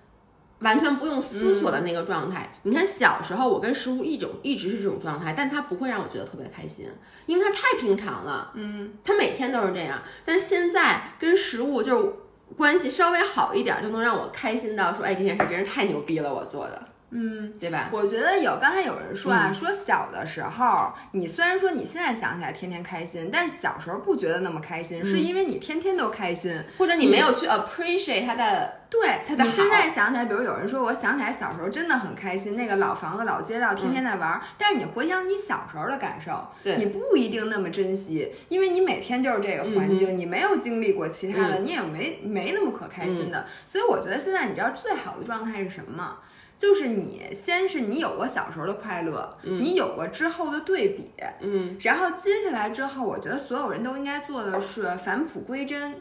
[0.61, 2.53] 完全不用思索的那个状态。
[2.63, 6.89] 你看小时候我跟食物一种一直是这种状态，但它不会让我觉得特别开心，
[7.27, 10.01] 因为它太平常了，嗯，它每天都是这样。
[10.25, 12.13] 但现在跟食物就是
[12.57, 16.81] 关系稍微好一点，就能让我开心到说，哎，这件事真是太牛逼了，我做的。
[17.17, 17.91] 嗯，对吧？
[17.93, 29.45] 我觉得有，刚才有人说啊，说小的时候，你虽然说你现在想起来天天开心，但是小时候不觉得那么开心，是因为你天天都开心，或者你没有去 appreciate 它的，对它的。
[29.45, 43.47] 你现在想起来，比如有人说我想起来小时候真的很开心，那个老房子、老街道，天天在玩，但是你回想你小时候的感受，你不一定那么珍惜，因为你每天就是这个环境，你没有经历过其他的，你也没没那么可开心的。
[43.65, 46.17] 所以我觉得现在你知道最好的状态是什么吗？
[46.57, 55.97] 就是你先是你有过小时候的快乐，你有过之后的对比，嗯，然后接下来之后，我觉得所有人都应该做的是返璞归真，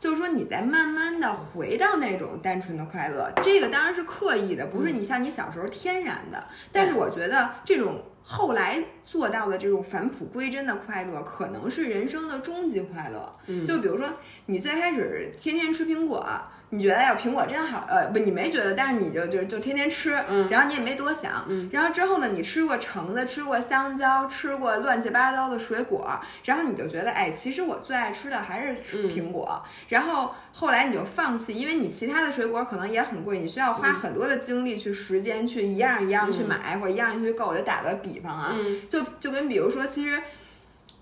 [0.00, 6.42] 就是说你再慢慢的回到那种单纯的快乐，这个当然是刻意的，不是你像你小时候天然的，
[6.72, 14.08] 但是我觉得这种后来做到的这种返璞归真的快乐，可能是人生的终极快乐，嗯，就比如说
[14.46, 16.26] 你最开始天天吃苹果。
[16.70, 28.76] 你觉得呀，苹果真好，呃，不，你没觉得，但是你就就就天天吃，嗯，然后你也没多想，嗯，然后之后呢，你吃过橙子，吃过香蕉，吃过乱七八糟的水果，然后你就觉得，哎，其实我最爱吃的还是
[29.08, 37.46] 苹果，然后后来你就放弃，因为你其他的水果可能也很贵，你需要花很多的精力去时间去一样一样去买，或者一样一样去购。
[37.46, 38.54] 我就打个比方啊，
[38.90, 40.20] 就就跟比如说，其实。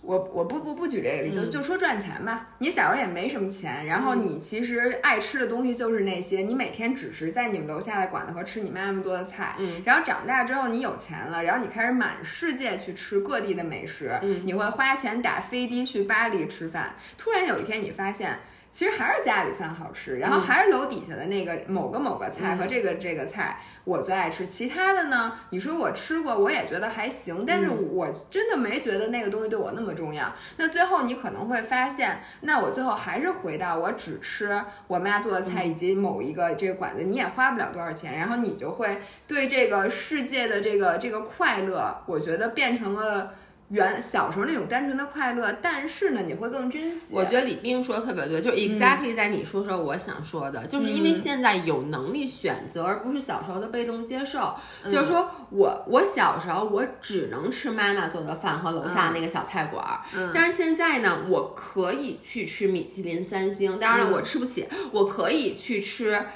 [0.06, 2.50] 我我不不不举这个例，就就说赚钱吧。
[2.58, 9.56] 你小时候也没什么钱，然后你其实爱吃的东西就是那些，你每天只是在你们楼下的馆子和吃你妈妈做的菜。
[9.58, 14.16] 嗯，然后长大之后你有钱了，然后你开始满世界去吃各地的美食。
[14.22, 16.94] 嗯，你会花钱打飞的去巴黎吃饭。
[17.18, 18.38] 突然有一天你发现。
[18.76, 24.46] 其实还是家里饭好吃，然后还是楼底下的那个某个某个菜和这个这个菜我最爱吃。
[24.46, 30.30] 其他的呢，你说我吃过，我也觉得还行，但是我真的没觉得那个东西对我那么重要。
[30.58, 43.36] 那最后你可能会发现，那我最后还是回到我只吃我妈做的菜以及某一个这个馆子，你也花不了多少钱，然后你就会对这个世界的这个这个快乐，我觉得变成了。
[43.68, 47.06] 原小时候那种单纯的快乐，但是呢，你会更珍惜。
[47.10, 54.54] 我觉得李冰说的特别对，就 exactly 在你说说我想说的，就是因为现在有能力选择，而不是小时候的被动接受。
[54.84, 66.26] 就是说我我小时候我只能吃妈妈做的饭和楼下那个小菜馆儿，但是现在呢，我可以去吃米其林三星，当然了，我吃不起，我可以去吃。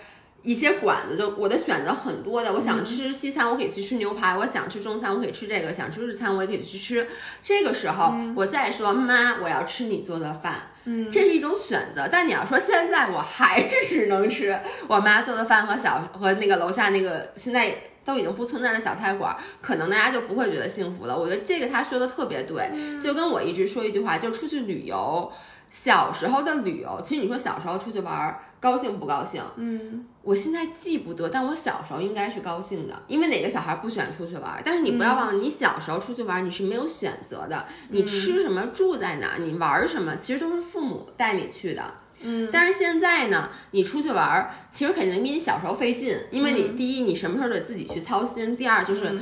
[0.42, 7.06] 一些馆子就我的选择很多的，我想吃西餐，我可以去吃牛排；我想吃中餐，我可以吃这个；想吃日餐，我也可以去吃。
[7.42, 12.08] 这个时候，我再说妈，我要吃你做的饭，嗯，这是一种选择。
[12.10, 21.14] 但你要说现在我还是只能吃我妈做的饭和小和那个楼下那个现在都已经不存在的小菜馆，可能大家就不会觉得幸福了。
[21.18, 25.30] 我觉得这个他说的特别对，就跟我一直说一句话，就是出去旅游。
[25.70, 29.40] 小时候的旅游，其实你说小时候出去玩儿高兴不高兴？
[29.56, 34.62] 嗯，我现在记不得，但我小时候应该是高兴的，因为哪个小孩不喜欢出去玩儿？
[34.64, 41.82] 但是你不要忘了，你小时候出去玩儿你是没有选择的，你吃什么、住在哪、你玩儿什么，其实都是父母带你去的。
[42.22, 49.18] 嗯，但是现在呢，你出去玩儿，其实肯定比你小时候费劲，因为你第一，你什么事儿都得自己去操心；第二，就是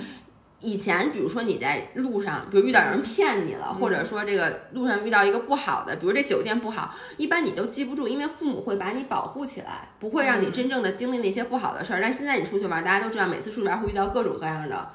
[0.60, 12.00] 以前，比如说你在路上，比如遇到有人骗你了，或者说这个路上遇到一个不好的，比如这酒店不好，一般你都记不住，因为父母会把你保护起来，不会让你真正的经历那些不好的事儿。
[12.02, 14.90] 但现在你出去玩，大家都知道，每次出去玩会遇到各种各样的，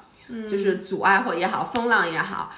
[0.46, 2.52] 就是阻碍或也好，风浪也好。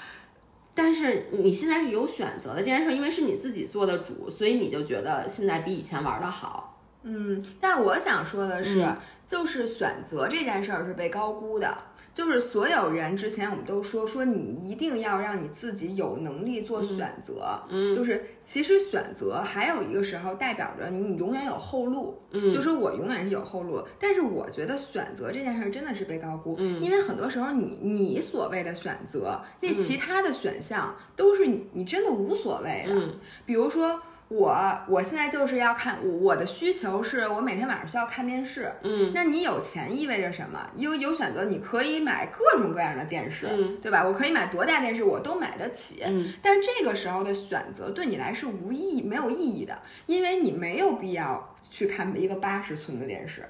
[0.74, 6.80] 但是你现在是有选择的这件事，因为是你自己做的主，所以你就觉得现在比以前玩的好。
[7.04, 11.78] 嗯，但我想说的是，嗯就是选择这件事儿是被高估的。
[12.16, 17.94] 就是所有人之前我们都说说你一定要让你自己有能力做选择，嗯。
[17.94, 22.54] 就是其实选择还有一个时候代表着你你永远有后路，嗯。
[22.54, 23.86] 就说我永远是有后路。
[24.00, 26.80] 但是我觉得选择这件事儿真的是被高估，嗯。
[26.80, 33.14] 因为很多时候你你所谓的选择，那其他的选项都是你你真的无所谓的，嗯。
[33.44, 40.68] 比如说我我现在就是要看我我的需求是我每天晚上需要看电视，嗯那你有钱意味着什么？
[40.74, 44.05] 有有选择，你可以买各种各样的电视，嗯对吧？
[44.05, 53.49] 我可以买多大电视我都买得起，嗯但是这个时候的选择对你来是无意义、没有意义的，因为你没有必要去看一个八十寸的电视。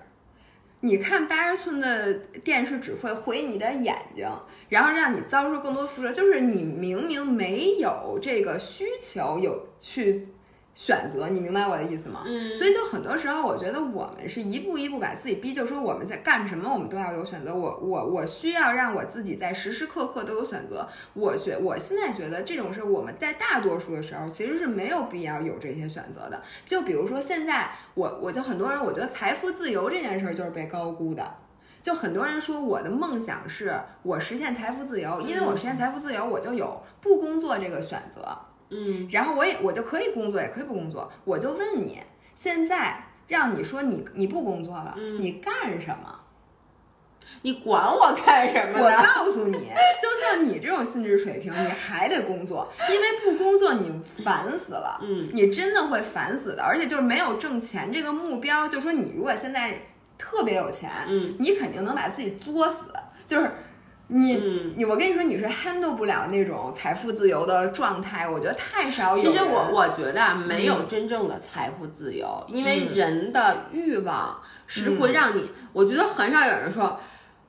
[0.80, 2.12] 你看八十寸的
[2.44, 4.28] 电视只会毁你的眼睛，
[4.68, 6.12] 然后让你遭受更多辐射。
[6.12, 10.28] 就是你明明没有这个需求，有去
[10.76, 12.22] 选择，你明白我的意思吗？
[12.26, 17.54] 嗯所以就很多时候，我觉得我们是一步一步把自己逼，就说我们在干什么，我们都要有选择。
[17.54, 20.86] 我我我需要让我自己在时时刻刻都有选择。
[21.14, 26.42] 我觉我现在觉得这种事，我们在大多数的时候其实是没有必要有这些选择的。
[26.66, 31.26] 就比如说现在，我我就很多人，我觉得财富自由这件事儿就是被高估的。
[31.82, 38.36] 就很多人说我的梦想是我实现财富自由，因为我实现财富自由，我就有不工作这个选择。
[38.70, 41.10] 嗯然后我也我就可以工作，也可以不工作。
[41.24, 42.00] 我就问你，
[42.34, 46.20] 现在让你说你你不工作了，嗯你干什么？
[47.42, 48.90] 你管我干什么我？
[49.14, 49.58] 告诉你，
[50.00, 53.92] 就像你这种心智水平，你还得工作，因为不工作你
[54.24, 56.62] 烦死了，嗯你真的会烦死的。
[56.62, 59.80] 而且就是没有挣钱这个目标，就说你如果现在
[60.16, 62.84] 特别有钱，嗯你肯定能把自己作死，
[63.26, 63.50] 就是。
[64.08, 69.22] 你嗯你我跟你说，你是 handle 不了那种财富自由的状态，我觉得太少有。
[69.22, 77.00] 其实我我觉得啊，没有真正的财富自由，因为嗯人的欲望是会让你，我觉得很少有人说，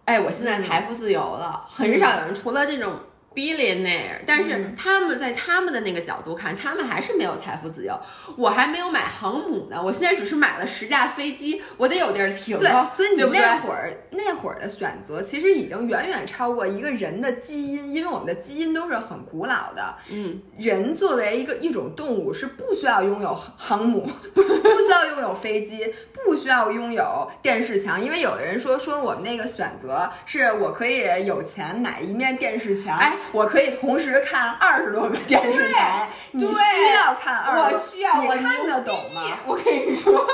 [0.05, 2.93] 哎，我现在财富自由了，很少有人除了这种。
[3.37, 7.93] billionaire，但是嗯他们在他们的那个角度看，他们还是没有财富自由。
[8.35, 13.21] 我还没有买航母呢，我现在只是买了十架飞机，我得有地儿停对啊，，所以你？
[13.37, 19.95] 那会儿那会儿的选择，其实已经远远超过一个人的基因，因为我们的基因都是很古老的。
[20.09, 25.93] 嗯，人作为一个一种动物，是不需要拥有航母，不 不需要拥有飞机，
[26.25, 36.51] 不需要拥有电视墙，因为有的人说说我们那个选择是我可以有钱买一面电视墙，哎，我可以同时看二十多个电视台，你对。
[36.51, 39.39] 需要看二十我多，需要，我你看得懂吗？
[39.45, 40.27] 我跟你说，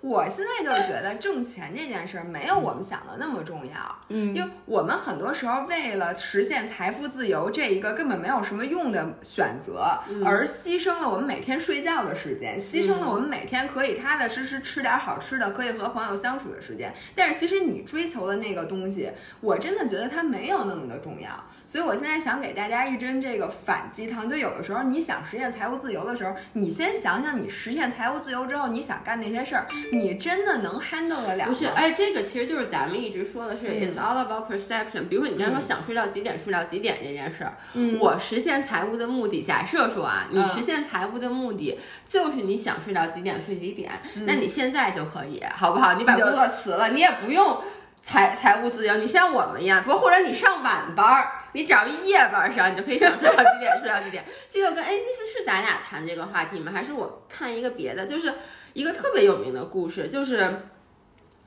[0.00, 4.34] 我现在就是觉得挣钱这件事儿没有我们想的那么重要，嗯。
[4.34, 10.22] 因为我们很多时候为了实现财富自由这一个根本没有什么用的选择，嗯。
[10.24, 16.94] 而牺牲了我们每天睡觉的时间，牺牲了我们每天可以踏踏实实吃点好吃的，可以和朋友相处的时间。
[17.14, 21.30] 但是其实你追求的那个东西，我真的觉得它没有那么的重要。
[21.70, 31.44] 所以我现在想给大家一针这个反鸡汤，就有的时候你想实现财务自由的时候，你先想想你实现财务自由之后你想干那些事儿，你真的能 handle 得了？
[31.46, 35.06] 不是，哎，这个其实就是咱们一直说的是、嗯 it's all about perception。
[35.08, 43.92] 比如说你刚才说想睡到几点睡到几点这件事儿，嗯我实现财务的目的，假设说啊，你嗯实现财务的目的就是你想睡到几点睡几点，
[44.26, 45.94] 那你现在就可以，好不好？
[45.94, 47.62] 你把工作辞了，你也不用
[48.02, 51.32] 财财务自由，你像我们一样，不或者你上晚班儿。
[51.52, 54.24] 你只要一夜班儿上，你就可以想睡到几点睡到几点。
[54.48, 56.70] 这个跟哎，那次是咱俩谈这个话题吗？
[56.72, 58.06] 还是我看一个别的？
[58.06, 58.32] 就是
[58.72, 60.62] 一个特别有名的故事，就是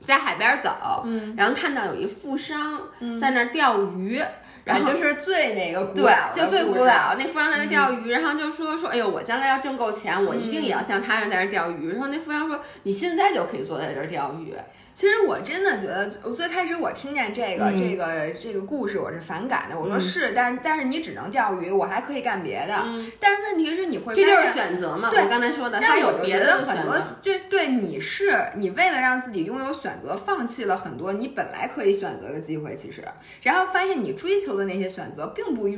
[0.04, 4.18] 在海边走，嗯，然后看到有一富商在那儿钓鱼，
[4.64, 11.92] 然后然后就是最那个古对就最古老，那富商在那儿钓鱼，然后就说说，哎呦，我将来要挣够钱，我一定也要像他人在那儿钓鱼。
[11.92, 14.54] 然后那富商说，你现在就可以坐在这儿钓鱼。
[14.94, 19.76] 其实我真的觉得，我最开始我听见这个、嗯这个这个故事，我是反感的。
[19.76, 22.80] 我说嗯是，但是但是你只能钓鱼，我还可以干别的。
[22.86, 25.10] 嗯，但是问题是，你会发这就是，选择嘛。
[25.10, 33.02] 对我刚才说的，他但是我有别就觉得很多就。，对对，你是你为了让自己拥有选择，放弃了很多你本来可以选择的机会，其实，
[33.42, 35.68] 然后发现你追求的那些选择并不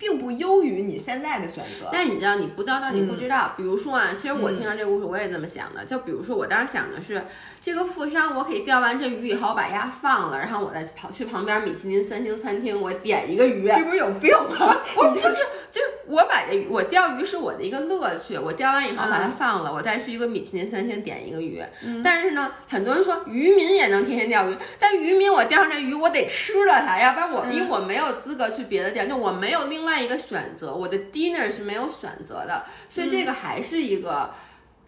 [0.00, 1.90] 并不优于你现在的选择。
[1.92, 3.52] 但你知道，你不到那你不嗯知道。
[3.54, 5.84] 比如说啊，其实我嗯听到这个故事，我也这么想的。
[5.84, 7.22] 就比如说，我当时想的是，
[7.60, 13.68] 这个富商我可以钓完这鱼以后把鸭放了，然后我再跑去旁边米其林三星餐厅，我点一个鱼。
[13.68, 14.74] 这不是有病吗？
[14.96, 15.36] 我就是
[15.70, 18.36] 就是我把这，我钓鱼是我的一个乐趣。
[18.36, 21.62] 我钓完以后把它放了，我再去一个米其林三星点一个鱼。
[21.84, 34.30] 嗯但是呢，很多人说渔民也能天天钓鱼，但渔民我钓上这鱼，我得吃了它，要不然我、嗯因为我没有资格去别的店，就我没有另外一个选择，我的 dinner 是没有选择的，所以这个还是一个。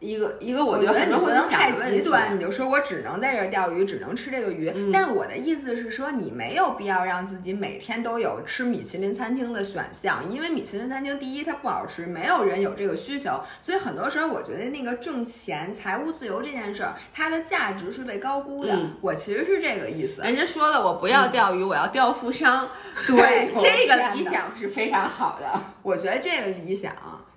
[0.03, 1.70] 一个一个，我觉得你不能太。
[1.88, 4.70] 极端，你就说我只能在这儿钓鱼，只能吃这个鱼。
[4.74, 18.74] 嗯但是我的意思是说，你没有必要让自己每天都有吃米其林餐厅的选项，因为米其林餐厅第一它不好吃，没有人有这个需求，所以很多时候我觉得那个挣钱、财务自由这件事儿，它的价值是被高估的。
[18.74, 20.22] 嗯我其实是这个意思。
[20.22, 22.68] 人家说了，我不要钓鱼，我要钓富商。
[23.07, 25.61] 对对，这个理想是非常好的。
[25.82, 26.92] 我觉得这个理想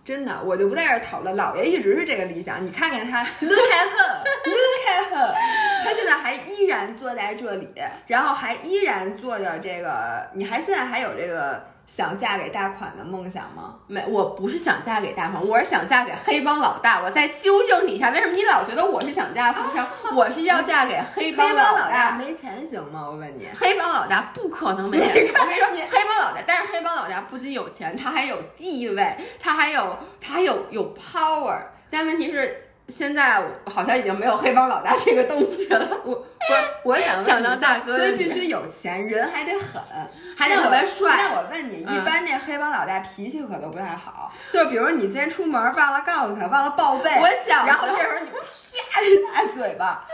[0.06, 1.36] 真的，我就不在这儿讨论。
[1.36, 5.34] 姥爷一直是这个理想，你看看他， look at her，look at her，
[5.84, 7.68] 他现在还依然坐在这里，
[8.06, 10.30] 然后还依然做着这个。
[10.34, 13.76] 你还现在还有这个想嫁给大款的梦想吗？
[13.88, 17.02] 没，我不是想嫁给大款，我是想嫁给黑帮老大。
[17.04, 19.88] 我再纠正你一下，为什么你老觉得我是想嫁富商？
[20.16, 23.06] 我是要嫁给黑黑帮老老大没钱行吗？
[23.06, 23.48] 我问你。
[23.56, 25.10] 黑帮老大不可能没钱。
[25.10, 31.58] 我跟你说，黑帮老大，但是黑帮老大不仅有钱，他还有地位，他还有他还有有 power。
[31.92, 36.22] 但问题是，现在好像已经没有黑帮老大这个东西了，我不
[36.54, 39.82] 是，我想问想大哥所以必须有钱，人还得狠，
[40.38, 41.16] 还得特别帅。
[41.18, 48.30] 那我问你，嗯一般那黑帮老大脾气可都不太好，就是比如你今天出门忘了告诉他，忘了报备，我小然后这时候你
[48.92, 50.06] 啪一大嘴巴，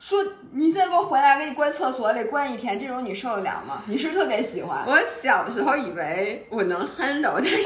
[0.00, 0.18] 说
[0.50, 3.82] 你再给我回来，给你关厕所里关一天，这种你受得了吗？
[3.86, 4.84] 你是不是特别喜欢？
[4.84, 7.62] 我小时候以为我能 handle，但是你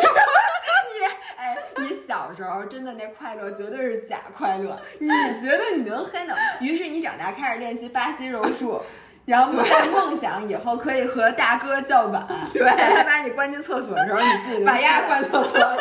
[1.51, 5.09] 哎，你小时候真的那快乐绝对是假快乐，你
[5.41, 8.81] 觉得你能 handle，于是你长大开始练习巴西柔术。
[9.27, 15.81] 然后在梦想以后可以和大哥叫板，对在他把你关进厕所的时候，你自己把丫关厕所里。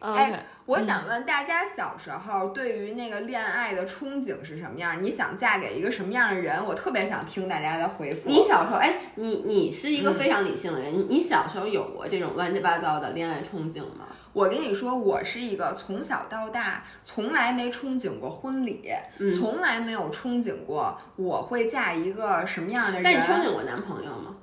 [0.66, 5.02] 我想问大家，小时候对于那个恋爱的憧憬是什么样？
[5.02, 6.64] 你想嫁给一个什么样的人？
[6.64, 8.30] 我特别想听大家的回复。
[8.30, 14.06] 你小时候，哎，你你是一个嗯非常理性的人，你你小时候有过这种乱七八糟的恋爱憧憬吗？
[14.32, 18.88] 我跟你说，我是一个从小到大从来没憧憬过婚礼，
[19.18, 23.02] 嗯从来没有憧憬过我会嫁一个什么样的人。
[23.02, 24.34] 但你憧憬过男朋友吗？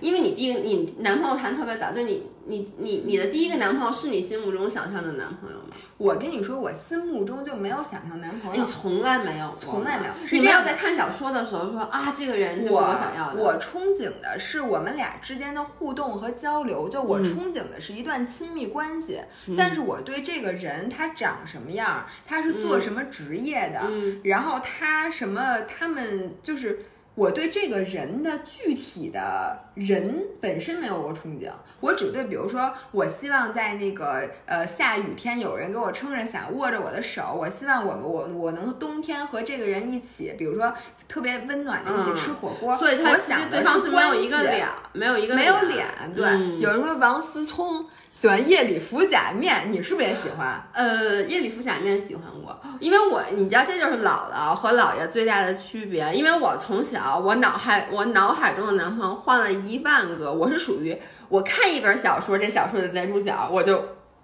[0.00, 5.64] 因为你第一个，你男朋友谈特别早，就你你你你的第一个男朋友是你心目中想象的男朋友吗？
[5.98, 8.68] 我跟你说，我心目中就没有想象男朋友你。
[8.68, 13.40] 从来没有，从来没有是你没有这样在看小说的时候说啊，这个人就是我我想要的。
[13.40, 19.20] 我憧憬的是我们俩之间的互动和交流，就我嗯憧憬的是一段亲密关系。
[19.46, 26.86] 嗯但是我对这个人他长什么样，他是做什么职业的，嗯然后他什么，他们就是。
[27.14, 31.50] 我对这个人的具体的人本身没有过憧憬，
[31.80, 40.72] 我只对，比如说，我希望在那个呃下雨天有人给我撑着伞，握着我的手，我希望我们我我能冬天和这个人一起，比如说
[41.06, 42.74] 特别温暖的一起嗯吃火锅。
[42.76, 46.26] 所以他想的对方是没有一个脸，没有一个没有脸脸，对。
[46.26, 50.68] 嗯有人说王思聪喜欢夜里服假面，你是不是也喜欢？
[50.72, 60.96] 呃，夜里服假面喜欢过，因为我你知道这就是姥姥和姥爷最大的区别，因为我从小我脑海我脑海中的男朋友换了一万个，我是属于
[61.28, 63.82] 我看一本小说，这小说的男主角我就。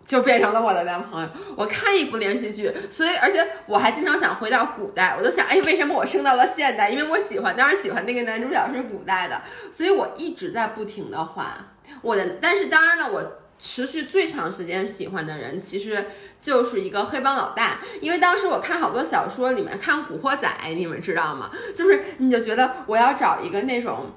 [0.09, 1.29] 就变成了我的男朋友。
[1.55, 6.89] 我看一部连续剧，所以而且我还经常想回到古代，我就想，哎，为什么我升到了现代？
[6.89, 11.45] 因为我喜欢，当时喜欢那个男主角是古代的，所以我一直在不停的换
[12.01, 12.27] 我的。
[12.41, 13.23] 但是当然了，我
[13.59, 16.07] 持续最长时间喜欢的人，其实
[16.41, 17.79] 就是一个黑帮老大。
[18.01, 21.51] 因为当时我看好多小说里面看《古惑仔》，你们知道吗？
[21.75, 24.15] 就是你就觉得我要找一个那种。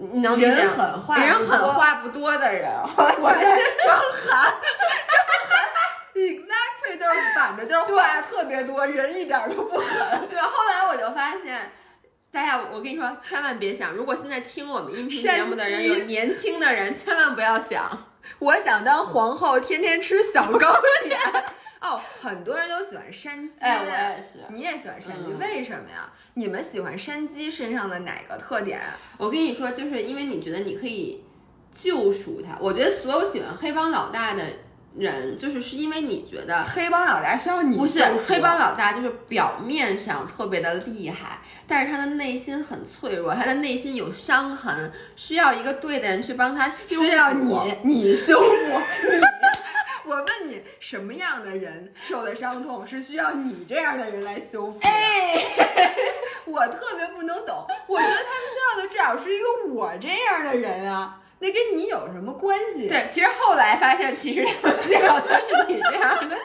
[0.00, 3.40] 你能人狠话人不多狠话不多的人，后来我在
[3.84, 4.54] 张涵，
[5.10, 5.58] 张涵
[6.14, 10.28] ，exactly 就是反的，就是话特别多，人一点都不狠。
[10.28, 11.72] 对，后来我就发现，
[12.30, 18.07] 大家，我跟你说，千万别想，如果现在听我们音频节目的人有年轻的人，千万不要想。
[18.38, 21.18] 我想当皇后，天天吃小糕点。
[21.80, 24.52] 哦，很多人都喜欢山鸡，哎，我也是。
[24.52, 26.12] 你也喜欢山鸡，嗯为什么呀？
[26.34, 28.80] 你们喜欢山鸡身上的哪个特点？
[29.16, 31.24] 我跟你说，就是因为你觉得你可以
[31.72, 32.56] 救赎他。
[32.60, 34.42] 我觉得所有喜欢黑帮老大的
[34.96, 47.04] 人，就是是因为你觉得黑帮老大需要你不是黑帮老大，就是表面上特别的厉害，但是他的内心很脆弱，他的内心有伤痕，需要一个对的人去帮他修复。
[47.04, 49.20] 需要你你修复你。
[50.10, 54.88] 我问你，什么样的人受的伤痛是需要你这样的人来修复的？
[54.88, 55.36] 哎，
[56.46, 62.88] 我特别不能懂，我觉得他们需要的至少是一个我这样的人啊，那跟你有什么关系？
[62.88, 66.36] 对，其实后来发现，其实他们最好的是你这样的。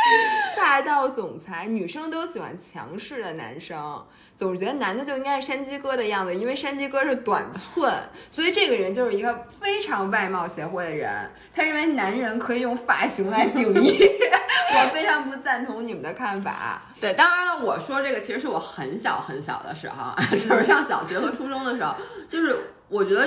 [0.56, 4.02] 霸道总裁，女生都喜欢强势的男生，
[4.34, 7.92] 总觉得男的就应该是山鸡哥的样子，因为山鸡哥是短寸，
[8.30, 11.30] 所以这个人就是一个非常外貌协会的人。
[11.54, 13.98] 他认为男人可以用发型来定义，
[14.72, 16.80] 我非常不赞同你们的看法。
[16.98, 21.94] 对，当然了，我说这个其实是我很小很小的时候， 就是上小学和初中的时候，
[22.26, 22.56] 就是
[22.88, 23.26] 我觉得。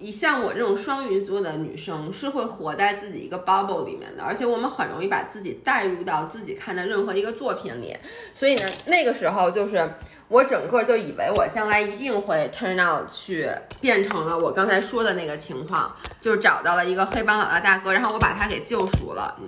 [0.00, 7.94] 以像我这种双鱼座的女生是会活在自己一个 bubble 里面的，而且我们很容易把自己带入到自己看的任何一个作品里，
[8.34, 9.92] 所以呢，那个时候就是
[10.28, 13.50] 我整个就以为我将来一定会 turn out 去
[13.82, 19.38] 变成了我刚才说的那个情况，就是找到了一个黑帮老大大哥，然后我把他给救赎了。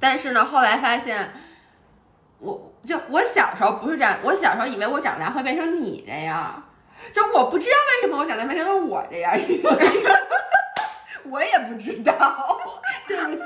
[0.00, 1.30] 但是呢，后来发现，
[2.38, 6.64] 我就我小时候不是这样，我小时候以为我长大会变成你这样。
[7.12, 9.32] 就我不知道为什么我长大变成了我这样，
[11.28, 12.58] 我也不知道，
[13.06, 13.42] 对不起。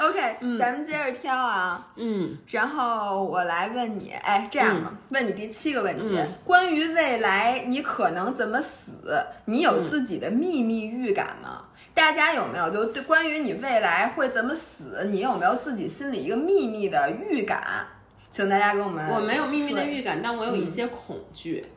[0.00, 1.86] OK，、嗯咱们接着挑啊。
[1.96, 11.64] 嗯然后我来问你，哎，这样吧，问你第七个问题，嗯关于未来你可能怎么死，你有自己的秘密预感吗？
[11.94, 17.86] 大家有没有就对关于你未来会怎么死，你有没有自己心里一个秘密的预感？
[18.30, 21.70] 请大家给我们，我没有秘密的预感，但我有一些恐惧，嗯，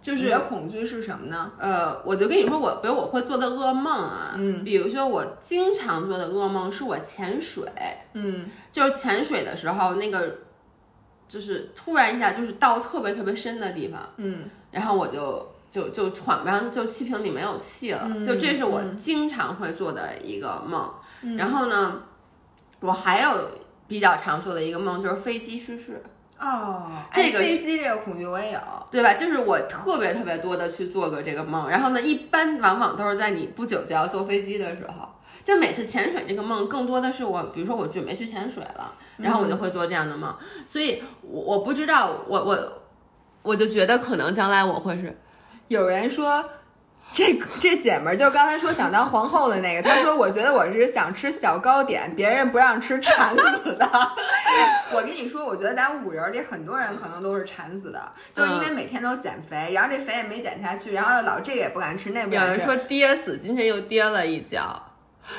[0.00, 1.52] 就是你的恐惧是什么呢？
[1.58, 7.64] 呃，我就跟你说，我比如我会做的噩梦啊，嗯比如说我经常做的噩梦是我潜水，
[8.14, 8.46] 嗯。
[8.70, 10.38] 就是潜水的时候那个，
[11.28, 14.44] 就是突然一下就是到特别特别深的地方，嗯。
[14.70, 18.96] 然后我就就就喘不上，就气瓶里没有气了，嗯就这是我嗯。
[18.96, 20.90] 经常会做的一个梦。
[21.36, 22.02] 然后呢，
[22.80, 23.50] 我还有
[23.86, 26.02] 比较常做的一个梦就是飞机失事，
[26.42, 28.58] 哦，这个哎飞机这个恐惧我也有。
[28.90, 29.14] 对吧？
[29.14, 35.08] 就是我特别特别多的去做过这个梦，然后呢，一般往往都是在你不久就要坐飞机的时候。
[35.44, 40.32] 就每次潜水这个梦，更多的是我，比如说我准备去潜水了，然后我就会做这样的梦。
[40.66, 42.82] 所以我我不知道，我我
[43.42, 45.18] 我就觉得可能将来我会是
[45.66, 46.44] 有人说，
[47.12, 53.86] 这这姐们儿就是刚才说想当皇后的那个，她说我觉得我是想吃小糕点，别人不让吃馋死的。
[54.92, 58.00] 我跟你说，我觉得咱五人里很多人可能都是馋死的，
[58.32, 62.50] 就是因为每天都减肥，然后这肥也没减下去，然后又老这个也不敢吃，那不敢吃。
[62.50, 64.82] 有人说跌死，今天又跌了一跤。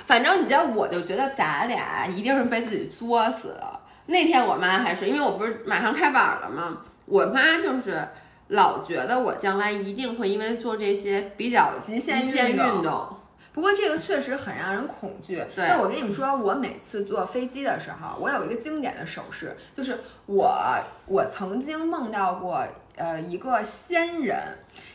[0.06, 3.80] 反正你知道，我就觉得咱俩一定是被自己作死了。
[4.06, 6.78] 那天我妈还是，因为我不是马上开板了吗？
[7.06, 8.08] 我妈就是
[8.50, 13.18] 老觉得我将来一定会因为做这些比较极限限运动。
[13.54, 15.44] 不过这个确实很让人恐惧。
[15.56, 15.70] 对。
[15.70, 20.58] 就我跟你们说，我每次坐飞机的时候，我有一个经典的手势，就是我
[21.06, 22.66] 我曾经梦到过
[22.96, 24.40] 呃一个仙人，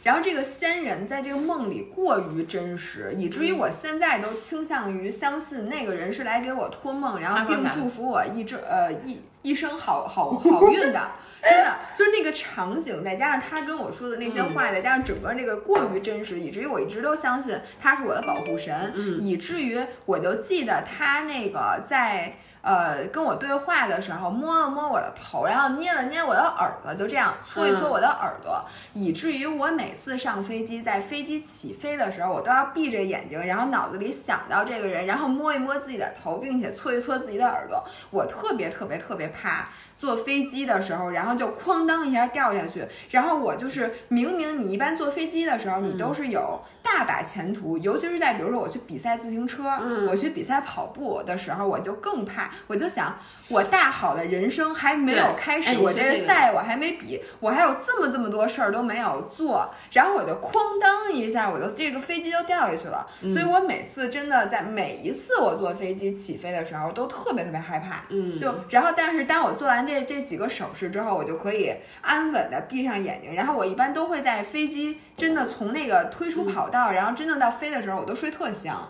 [0.03, 11.01] 然后这个仙人在这个梦里过于真实，以至于我现在都倾向于相信那个人是来给我托梦，然后并祝福我一这呃一一生好好好运的。
[11.41, 37.85] 真的就是那个场景，再加上他跟我说的那些话，再加上整个那个过于真实，以至于我一直都相信他是我的保护神，嗯以至于我就记得他那个在呃跟我对话的时候摸了摸我的头，然后捏了捏我的耳朵，就这样搓一搓我的耳朵，以至于我每次上飞机，在飞机起飞的时候，我都要闭着眼睛，然后脑子里想到这个人，然后摸一摸自己的头，并且搓一搓自己的耳朵。
[38.11, 42.87] 我特别特别特别怕坐飞机的时候，然后就哐当一下掉下去。
[43.11, 46.61] 然后我就是明明你一般坐飞机的时候，你都是有
[46.91, 53.19] 大把前途，尤其是在比如说我去比赛自行车，嗯我去比赛跑步的时候，我就更怕，我就想
[53.49, 63.07] 我大好的人生还没有开始，哎我这个赛我还没比，我还有这么这么多事儿都没有做，然后我就哐当一下，我就这个飞机就掉下去了。
[63.23, 68.05] 嗯所以我每次真的在每一次我坐飞机起飞的时候，都特别特别害怕。
[68.09, 73.35] 嗯，就然后，但是当我做完这这几个手势之后，我就可以安稳的闭上眼睛。
[73.35, 78.89] 然后我一般都会在飞机真的从那个推出跑道，然后真正到飞的时候，我都睡特香。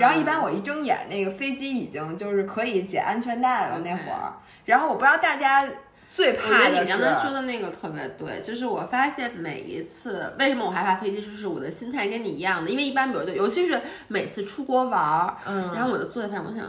[0.00, 4.32] 然后一般我一睁眼，那个飞机已经就是可以解安全带了那会儿。
[4.64, 5.68] 然后我不知道大家
[6.10, 16.64] 最怕的是，我觉得你刚才说的那个特别对，就是我发现每一次为什么我害怕飞机失事，我的心态跟你一样的，因为一般比如尤其是每次出国玩儿，嗯，然后我就坐在那，我想。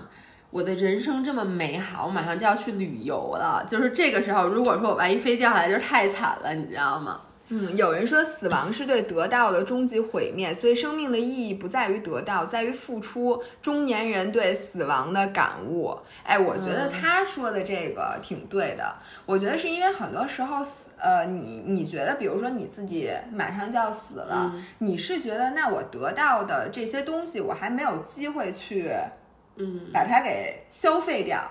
[0.49, 3.65] 我的人生这么美好，我马上就要去旅游了。
[3.67, 7.19] 就是这个时候，如果说我万一飞掉下来，就是太惨了，你知道吗？
[7.49, 13.41] 嗯，有人说死亡是对得到的终极毁灭，所以生命的意义不在于得到，在于付出。
[13.61, 18.93] 中年人对死亡的感悟，哎，我觉得他说的这个挺对的。
[19.25, 28.93] 我觉得是因为很多时候死，呃，你你觉得，比如说你自己马上就要死了，你是觉得那我得到的这些东西，我还没有机会去。
[29.59, 31.41] 嗯，把它给消费掉。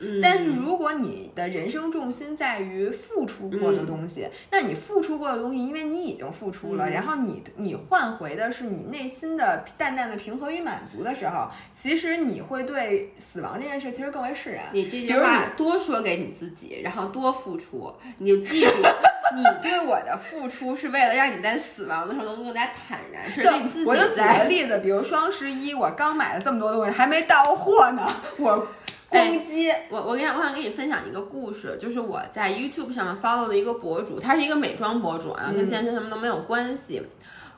[0.00, 14.64] 嗯，但是如果你的人生重心在于付出过的东西，那你付出过的东西，因为你已经付出了，然后你你换回的是你内心的淡淡的平和与满足的时候，其实你会对死亡这件事其实更为释然。
[14.72, 18.70] 你这句话多说给你自己，然后多付出，你就记住。
[19.32, 23.84] 你对我的付出是为了让你在死亡的时候能更加坦然，是你自己。
[23.86, 28.66] 我就举个例子，比如双十一，我刚买了这么多东西，还没到货呢，我
[29.10, 29.70] 攻击。
[29.90, 37.02] 我我跟你我想跟你分享一个故事，就是我在 YouTube 上面 follow 的一个博主，他是一个美妆博主啊，跟健身什么都没有关系。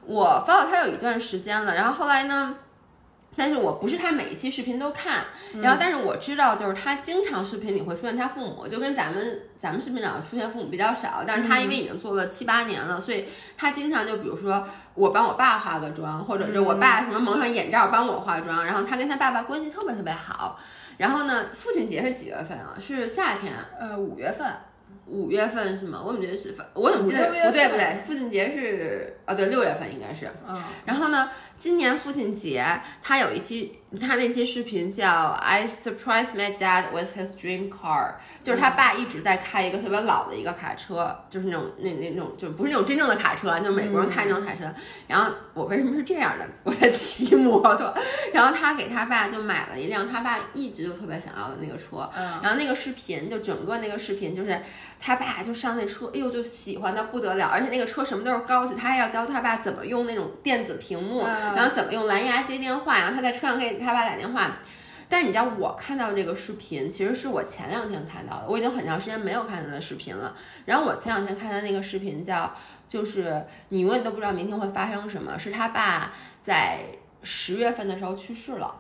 [0.05, 2.57] 我 follow 他有一段时间了，然后后来呢？
[3.35, 5.25] 但是我不是他每一期视频都看，
[5.63, 13.25] 然后但是我知道，就是他经常视频里会出现他父母，就跟咱们咱们视频里出现父母比较少，但是他因为已经做了七八年了，所以
[13.57, 20.61] 他经常就比如说我帮我爸化个妆，或者是我爸什么蒙上眼罩帮我化妆，然后他跟他爸爸关系特别特别好。
[20.99, 22.76] 然后呢，父亲节是几月份啊？
[22.80, 24.47] 是夏天，呃，五月份。
[25.07, 26.01] 五月份是吗？
[26.05, 26.55] 我怎么觉得是？
[26.74, 27.97] 我怎么记得不对不对？
[28.07, 30.30] 父亲节是啊，对，六月份应该是。
[30.49, 30.62] 嗯。
[30.86, 31.28] 然后呢，
[31.63, 44.65] 今年父亲节他有一期，他那期视频叫 "I surprised my dad with his dream car"，就是他爸一直在开一个特别老的一个卡车，就是那种那那种就不是那种真正的卡车，就美国人开那种卡车。
[45.07, 46.45] 然后我为什么是这样的？
[46.65, 47.95] 我在骑摩托。
[48.33, 52.11] 然后他给他爸就买了一辆他爸一直就特别想要的那个车。
[52.17, 52.41] 嗯。
[52.43, 54.61] 然后那个视频就整个那个视频就是。
[55.05, 64.59] 他爸就上那车，哎呦，就喜欢的不得了，而且那个车什么都是高级，他还要教他爸怎么用那种电子屏幕，然后怎么用蓝牙接电话，然后他在车上给他爸打电话。
[65.09, 70.35] 但你知道，我看到这个视频，其实是我前两天看到的，我已经很长时间没有看他的视频了。
[70.65, 72.55] 然后我前两天看他那个视频叫，
[72.89, 76.81] 就是你永远都不知道明天会发生什么，是他爸在。
[77.23, 78.75] 十月份的时候去世了，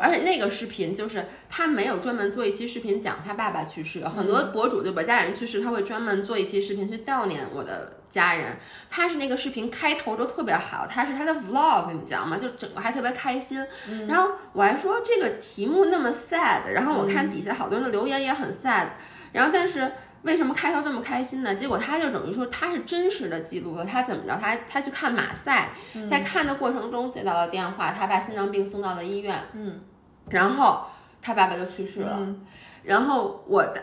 [0.00, 5.02] 而且那个视频就是他没有专门做一期视频讲他爸爸去世，很多博主对吧？
[5.02, 8.56] 家人去世他会专门做一期视频去悼念我的家人。
[8.90, 12.36] 他是那个视频开头就特别好，他是他的 vlog，你知道吗？
[12.36, 13.64] 就整个还特别开心。
[14.08, 18.88] 然后我还说这个题目那么 sad，然后我看底下好多人的留言也很 sad，
[19.32, 19.92] 然后但是。
[20.26, 21.54] 为什么开头这么开心呢？
[21.54, 25.70] 结果他就等于说他是真实的记录了他怎么着，他他去看马赛，
[26.10, 29.80] 在看的过程中接到了电话，他把心脏病送到了医院，嗯，
[30.28, 30.86] 然后
[31.22, 32.26] 他爸爸就去世了，
[32.82, 33.80] 然后我的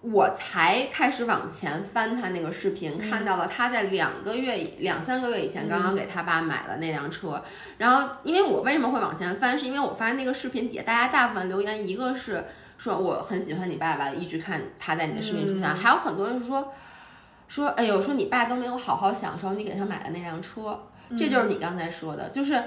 [0.00, 7.40] 我才开始往前翻他那个视频，看到了他在两个月两三个月以前刚刚给他爸买了那辆车，
[7.78, 12.44] 然后因为我为什么会往前翻，是因为我发现那个视频底下大家大部分留言一个是。
[12.76, 16.72] 说我很喜欢你爸爸，一直看他在你的视频出现，还有很多人是说，
[17.48, 22.62] 说哎呦，说你爸都没有好好享受你给他买的那辆车，这就是你刚才说的，就是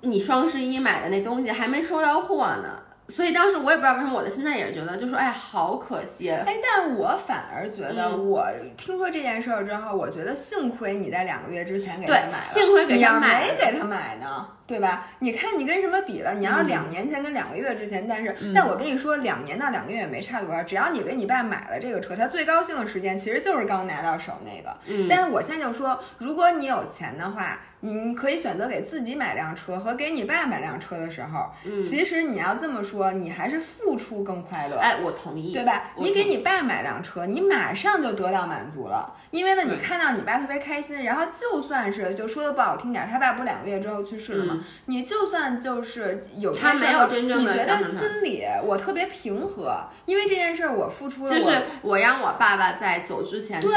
[0.00, 2.82] 你双十一买的那东西还没收到货呢。
[3.08, 6.30] 所以当时我也不知道为什么，我的心态也是觉得，就说哎，好可惜。
[6.30, 8.46] 哎，但我反而觉得，我
[8.76, 14.48] 听说这件事儿之后，我觉得幸亏你在两个月之前给他买了，幸亏给他买，没给他买呢。
[14.66, 15.06] 对吧？
[15.20, 16.34] 你看你跟什么比了？
[16.34, 20.60] 你要是两年前跟两个月之前，但是，但我跟你说，两年到两个月也没差多少。
[20.64, 24.76] 只要你给你爸买了这个车，他最高兴的时间其实就是刚拿到手那个。
[24.86, 25.06] 嗯。
[25.08, 31.50] 但是我现在就说，如果你有钱的话，你可以选择给自己买辆车和给你爸买辆车的时候，
[31.82, 34.76] 其实你要这么说，你还是付出更快乐。
[34.76, 35.90] 哎，我同意，对吧？
[35.96, 44.64] 你给你爸买辆车，你马上就得到满足了，因为呢，你看到你爸特别开心，然后就算是就说的不好听点，他爸不是两个月之后去世了吗？
[44.84, 45.46] 你就算。
[45.58, 51.32] 就是有他没有真正的，你觉得心里我特别平和，因为这件事我付出了。
[51.32, 53.72] 就是我让我爸爸在走之前，对，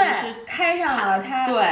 [0.45, 1.47] 开上了他。
[1.47, 1.63] 对，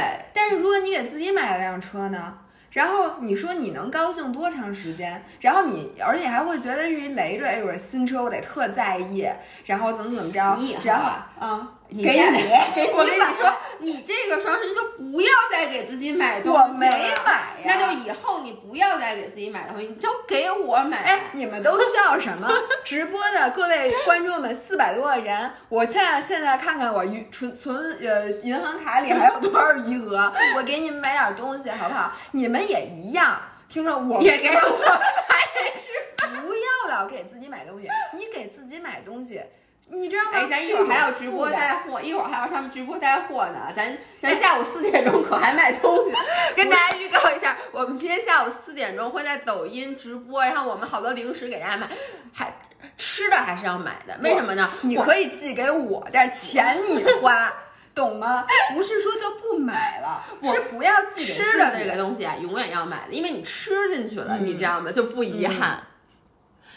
[0.48, 2.38] 但是如果你给自己买了辆车呢？
[2.70, 5.22] 然后你说你能高兴多长时间？
[5.40, 9.28] 然后你而且还会觉得是一累赘，哎，我新车我得特在意，
[9.66, 10.56] 然后怎么怎么着？
[10.84, 11.72] 然后啊。
[11.90, 12.42] 你给你，
[12.74, 16.64] 给我跟你说，你这个双十一就不要再给自己买东西了。
[16.64, 17.64] 我没买呀。
[17.64, 20.98] 那就以后你不要再给自己买东西，你就给我买。
[20.98, 22.48] 哎，你们都需要什么？
[22.84, 32.12] 直播的各位观众们，四百多个人，我现在现在看看我余存存呃银行卡里还有多少余额，我给你们买点东西好不好？
[32.32, 33.40] 你们也一样。
[33.68, 34.60] 听着我也给我
[36.40, 39.42] 不要老给自己买东西，你给自己买东西，
[39.90, 40.30] 你知道吗？
[40.34, 43.72] 哎，咱一会儿还要直播带货，一会儿还要他们直播带货呢。
[43.74, 46.14] 咱咱下午四点钟可还卖东西，
[46.54, 51.88] 跟大家预告一下，我们今天下午四点钟会在抖音直播，然后我们好多零食给大家买，
[52.32, 52.52] 还
[52.96, 54.70] 吃的还是要买的，为什么呢？
[54.82, 57.52] 你可以寄给我，但是钱你花。
[57.94, 58.46] 懂吗？
[58.72, 60.22] 不是说就不买了，
[60.54, 64.92] 是不要寄给吃的这个东西啊，永远要买的，因为你吃进去了，嗯、你知道吗？
[64.92, 65.82] 就不遗憾。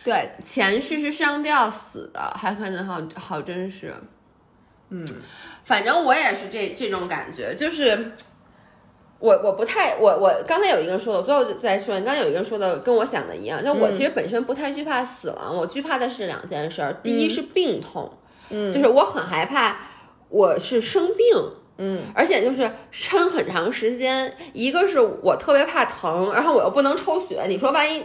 [0.01, 3.93] 嗯、对，前世是上吊死的，还可能好好真实。
[4.89, 5.05] 嗯，
[5.63, 8.11] 反正我也是这这种感觉，就是
[9.19, 18.11] 我我不太我我刚才有一个人说的，我最后再说，你刚才有一个人说的跟我想的一样，就我其实本身不太惧怕死亡，我惧怕的是两件事儿，第一是病痛，
[18.49, 19.77] 嗯，就是我很害怕。
[20.33, 21.27] 我是生病，
[21.75, 24.33] 嗯，而且就是撑很长时间。
[24.53, 27.43] 一个是我特别怕疼，然后我又不能抽血。
[27.49, 28.01] 你说万一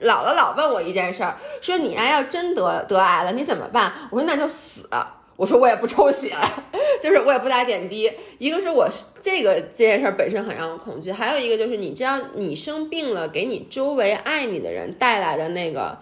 [0.00, 3.92] 姥姥老问我一件事儿，说你呀要真得得癌了，你怎么办？
[4.10, 4.88] 我说那就死。
[5.36, 6.34] 我说我也不抽血，
[6.98, 8.10] 就是我也不打点滴。
[8.38, 8.88] 一个是我
[9.20, 15.98] 这个这件事儿本身很让我恐惧，还有一个就是你知道你生病了，给你周围爱你的人带来的那个。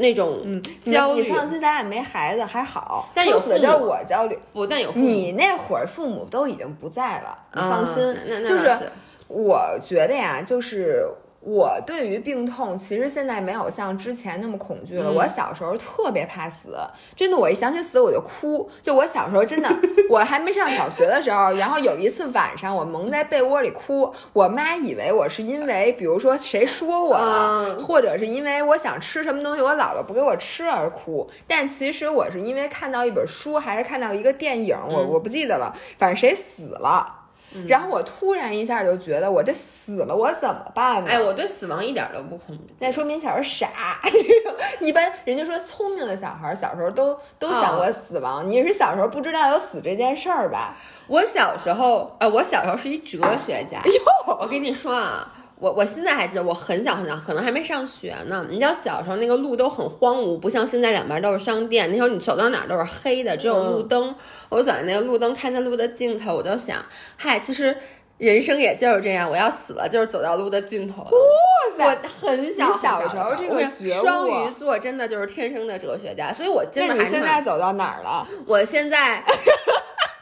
[0.00, 4.38] 那种嗯焦虑，你放心，咱俩没孩子还好，但有死的就是我焦虑。
[4.52, 7.96] 不，但有你那会儿父母都已经不在了，你放心。
[8.04, 8.78] 嗯、那那就是
[9.26, 11.04] 我觉得呀，就是。
[11.48, 15.10] 我对于病痛，其实现在没有像之前那么恐惧了。
[15.10, 16.76] 嗯、我小时候特别怕死，
[17.16, 18.68] 真的，我一想起死我就哭。
[18.82, 19.70] 就我小时候真的，
[20.10, 31.26] 我还没上小学的时候，然后有一次晚上我蒙在被窝里哭，我妈以为我是因为，比如说谁说我了，嗯、或者是因为我想吃什么东西，我姥姥不给我吃而哭。
[31.46, 37.17] 但其实我是因为看到一本书，还是看到一个电影，我嗯我不记得了，反正谁死了。
[37.66, 41.10] 然后我突然一下就觉得，我这死了，我怎么办呢？
[41.10, 42.74] 哎，我对死亡一点都不恐惧。
[42.78, 44.00] 那说明小时候傻。
[44.80, 50.74] 一般人家说聪明的小孩小时候都都想过死亡，哦、你是小时候不知道有死这件事儿吧？
[51.06, 53.78] 我小时候，呃，我小时候是一哲学家。
[53.84, 55.32] 哟，我跟你说啊。
[55.60, 58.46] 我我现在还记得，我很小很小，可能还没上学呢。
[58.48, 61.90] 你知道小时候那个路都很荒芜，不像现在两边都是商店。
[61.90, 64.08] 那时候你走到哪儿都是黑的，只有路灯。
[64.10, 64.14] 嗯、
[64.50, 66.84] 我走在那个路灯，看见路的尽头，我就想，
[67.16, 67.76] 嗨，其实
[68.18, 71.10] 人生也就是这样，我要死了，就是走到路的尽头了。
[71.10, 78.24] 哇塞，我很小你小时候这个觉悟，双鱼座真的就是天生的哲学家，所以我真的还你现在走到哪儿了？
[78.46, 79.24] 我现在。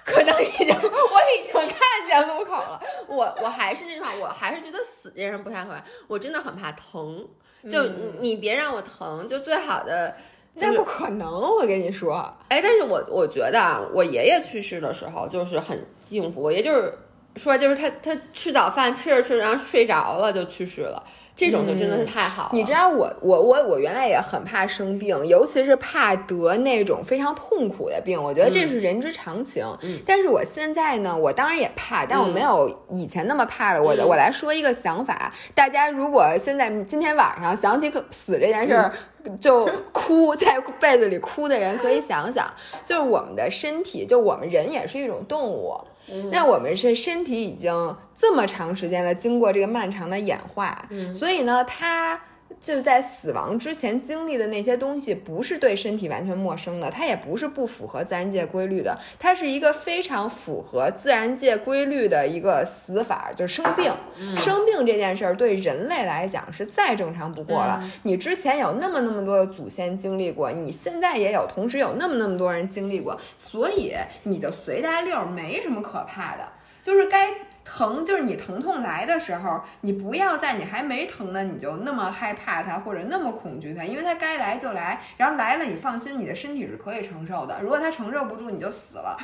[0.07, 2.81] 可能已经，我已经看见路口了。
[3.09, 5.83] 我我还是那句话，我还是觉得死这件事不太可怕。
[6.07, 7.29] 我真的很怕疼，
[7.69, 7.85] 就
[8.21, 10.15] 你别让我疼，就最好的。
[10.55, 12.33] 那不可能，我跟你说。
[12.49, 16.97] 哎，但是我我觉得啊，我爷爷去世的时候就是很幸福，也就是
[17.35, 21.05] 说，就是他他吃早饭吃着吃着，然后睡着了就去世了。
[21.37, 22.51] 这种就真的是太好了。
[22.53, 28.21] 嗯、你知道我我我我原来也很怕生病，尤其是怕得那种非常痛苦的病。
[28.21, 29.65] 我觉得这是人之常情。
[29.83, 33.83] 嗯、但是我现在呢，我当然也怕，但我没有以前那么怕了。
[33.83, 38.93] 我、嗯、我来说一个想法，大家如果现在今天晚上想起死这件事儿。
[39.41, 42.47] 就哭在被子里哭的人可以想想，
[42.85, 45.77] 就是我们的身体，就我们人也是一种动物。
[46.13, 52.21] 嗯、那我们是身体已经这么长时间了，经过这个漫长的演化，嗯、所以呢，它
[52.61, 63.93] 就在死亡之前经历的那些东西，不是对身体完全陌生的，它也不是不符合自然界规律的，它是一个非常符合自然界规律的一个死法，就是生病。
[64.19, 67.79] 嗯、生病这件事儿对人类来讲是再正常不过了。
[67.83, 73.95] 嗯、你之前有那么那么多的祖先经历过，你现在也有，同时有那么那么多人经历过，所以
[74.25, 76.53] 你就随大溜儿，没什么可怕的，
[76.83, 77.33] 就是该。
[77.69, 87.59] 疼就是你疼痛来的时候，你不要在你还没疼呢，你就那么害怕它或者那么恐惧它，因为它该来就来，然后来了你放心，你的身体是可以承受的。
[87.61, 89.19] 如果它承受不住，你就死了。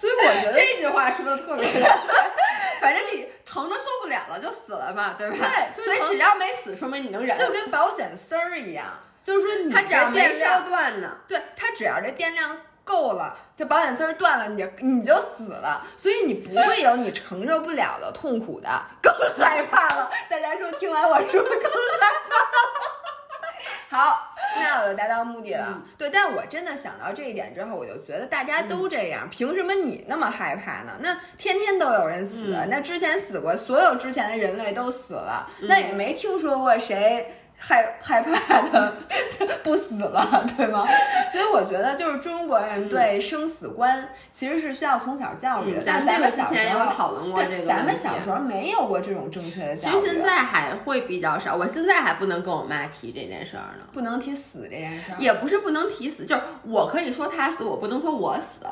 [0.00, 1.82] 所以，所以我觉得这句话说的特别对，
[2.80, 5.36] 反正你疼的受不了了就死了嘛，对吧？
[5.36, 7.38] 对， 就是、所以只要没死，说明你能忍。
[7.38, 8.86] 就跟保险丝儿一样，
[9.22, 12.56] 就是说你它只要没烧断呢，对，它只要这电量。
[12.88, 18.68] 够了，这保险丝儿断了，你就你就死了，所以你不会有你承受不了的痛苦的，
[19.02, 20.10] 更害怕了。
[20.30, 22.38] 大家说听完我说更害怕。
[23.96, 25.66] 好，那我就达到目的了。
[25.70, 30.92] 嗯对，但我真的想到这一点之后，我就觉得大家都这样，凭什么你那么害怕呢？
[31.00, 37.34] 那天天都有人死，嗯那之前死过，所有之前的人类都死了，那也没听说过谁。
[37.58, 38.94] 害害怕的
[39.62, 40.86] 不死了，对吗？
[41.30, 45.80] 所以我觉得，就是中国人对生死观其实是需要从小教育的。
[45.80, 49.92] 嗯但咱们小之前也有讨论过这个咱们小时候没有过这种正确的教育。
[49.92, 53.86] 其实现在还会比较少，我现在还不能跟我妈提这件事儿呢。
[53.92, 55.16] 不能提死这件事儿。
[55.18, 58.66] 也不是不能提死，就是我可以说他死，我不能说我死。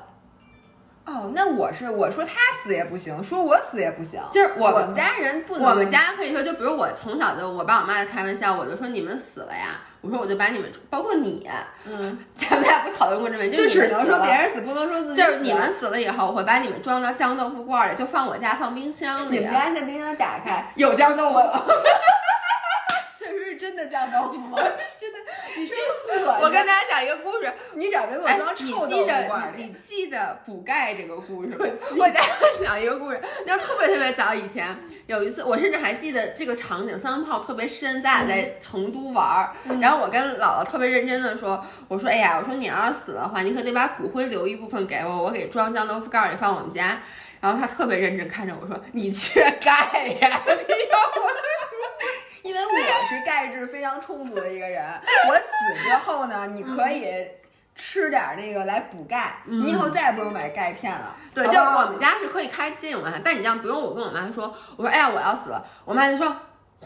[1.07, 2.33] 哦，那我是我说他
[2.63, 5.71] 死也不行，说我死也不行，就是我我们家人不能。
[5.71, 11.49] 我们家可以说，就比如我从小就我爸我妈开玩笑，我就说你们死了呀，我说我就把你们，包括你，
[11.87, 15.27] 嗯，咱们俩不讨论过这问题，就只能说别人死，不能说自己死。
[15.29, 19.39] 就是你们死了以后，我会把你们装到酱豆腐罐里，就放我家放冰箱里。
[19.39, 21.39] 你们家现在冰箱打开，有酱豆腐，
[23.67, 24.57] 真的酱豆腐吗？
[25.01, 25.19] 真的，
[25.57, 26.27] 你真恶心。
[26.41, 29.57] 我跟大家讲一个故事，你找别给我哎，装臭豆腐记得罐里。
[29.57, 31.67] 你你记得补钙这个故事吗？
[31.99, 32.29] 我给大家
[32.65, 39.51] 讲一个故事，那特别特别早以前有一次，我甚至还记得这个场景，三温泡特别深，咱俩在成都玩儿，
[39.81, 47.01] 然后我跟姥姥特别认真的说，我说哎呀，我说你要是死的话，你可得把骨灰留一部分给我，我给装酱豆腐盖儿里放我们家。
[47.47, 50.41] 然后他特别认真看着我说：“你缺钙 呀！”
[52.43, 54.85] 因为我是钙质非常充足的一个人，
[55.29, 57.07] 我死之后呢，你可以
[57.77, 61.15] 吃点那个来补钙，你以后再也不用买钙片了。
[61.33, 66.35] 对，就我们家是可以开这种玩笑，但你这样，不用我跟我妈说，我说哎呀我要死了，我妈就说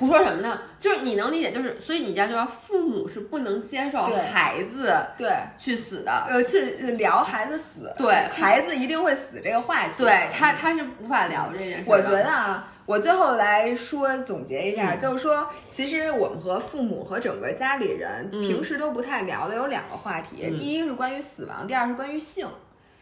[0.01, 0.63] 胡说什么呢？
[0.81, 6.59] 就是你能理解，就是所以你家就说父母是不能接受孩子对，去死的，呃，去
[6.97, 9.93] 聊孩子死，对孩子一定会死这个话题。
[9.99, 11.93] 对他他是无法聊这件事的。
[11.93, 22.49] 我觉得啊，我最后来说总结一下，嗯就是说，其实我们和父母和整个家里人嗯平时都不太聊的有两个话题，嗯第一个是关于死亡，第二是关于性。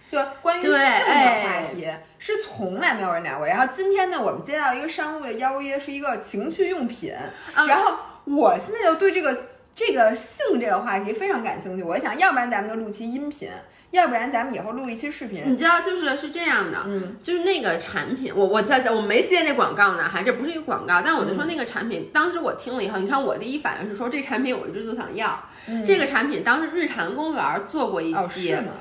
[0.09, 1.86] 就是关于性的哎话题
[2.18, 3.46] 是从来没有人聊过。
[3.46, 7.14] 然后今天呢，我们接到一个商务的邀约，是一个情趣用品。
[7.54, 7.94] 嗯然后
[8.24, 9.38] 我现在就对这个
[9.74, 11.82] 这个性这个话题非常感兴趣。
[11.82, 13.48] 我想要不然咱们就录期音频，
[13.90, 15.42] 要不然咱们以后录一期视频。
[15.46, 25.42] 你知道，就是是这样的，嗯，就是那个产品，我我在我没接那广告呢，还这不是一个广告，但我就说那个产品，当时我听了以后，你看我第一反应是说这产品我一直都想要，
[25.86, 28.72] 这个产品当时日坛公园做过一哦期，是吗？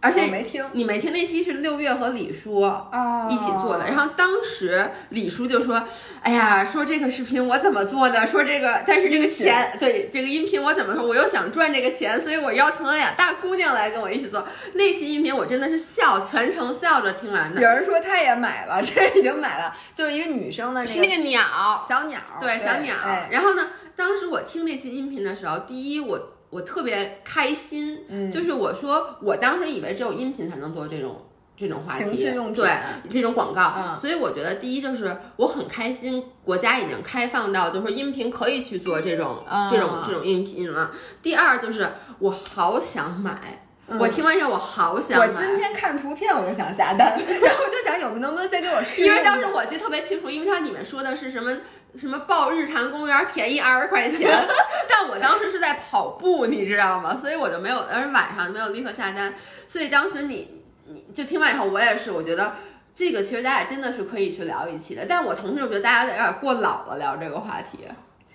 [0.00, 2.60] 而且我没听你没听那期是六月和李叔。
[2.60, 5.82] 啊一起做的，然后当时李叔就说
[6.22, 8.26] ：“哎呀，说这个视频我怎么做呢？
[8.26, 11.02] 说这个，但是这个钱，对这个音频我怎么说？
[11.04, 17.60] 我又想赚这个钱，所以我邀请了俩大姑娘来跟我一起做那期音频，我真的是笑，全程笑着听完的。
[17.60, 21.40] 有人说他也买了， 这已经买了，就是一个女生的那个是那个鸟，
[21.88, 22.94] 小鸟，对小鸟。
[23.04, 31.22] 哎，然后呢，当时我听那期音频的时候，第一我我特别开心，嗯就是我说我当时以为只有音频才能做这种。
[31.58, 32.70] 这种话题，情趣用品对
[33.10, 40.90] 这种广告，嗯所以我觉得第一就是我很开心，国家已经开放到就是说音频可以去做这种、嗯这种这种音频了。
[41.22, 51.56] 第二就是我好想买，嗯我听完以后我好想我，今天看图片我就想下单， 然后我就想有能不能先给我试一下，因为当时我记得特别清楚，因为它里面说的是什么
[51.94, 54.28] 什么报日坛公园便宜二十块钱，
[54.90, 57.16] 但我当时是在跑步，你知道吗？
[57.16, 59.32] 所以我就没有，而晚上没有立刻下单。
[59.68, 62.54] 所以当时你你就听完以后，我也是，我觉得
[62.92, 65.06] 这个其实咱俩真的是可以去聊一期的。
[65.08, 67.78] 但我同时我觉得大家有点过老了聊这个话题，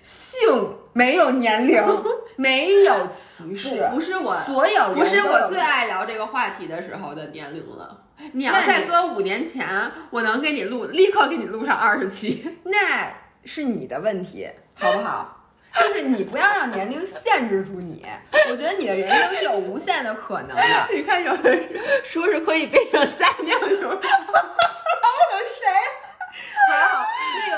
[0.02, 1.82] 性没有年龄，
[2.36, 4.36] 没有歧视，不是我。
[4.44, 8.02] 所有人不是我最爱聊这个话题的时候的年龄了。
[8.32, 9.66] 你要再搁五年前，
[10.10, 12.58] 我能给你录，立刻给你录上二十期。
[12.64, 13.12] 那
[13.44, 15.38] 是你的问题，好不好？
[15.74, 18.04] 就是你不要让年龄限制住你，
[18.50, 20.64] 我觉得你的人生是有无限的可能的。
[20.92, 21.68] 你看，有人
[22.04, 24.71] 说是可以变成撒尿牛，好了好，那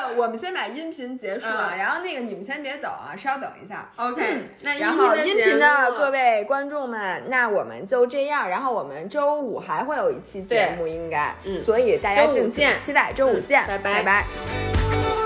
[0.08, 3.90] 个我们先把音频结束啊，嗯然后那个你们先别走啊，稍等一下。
[3.96, 4.22] OK，
[4.60, 8.48] 那然后音频的各位，观众们，那我们就这样。
[8.48, 15.23] 然后我们周五还会有一期节目，应该，嗯所以大家敬请期待，周五见，嗯拜拜拜拜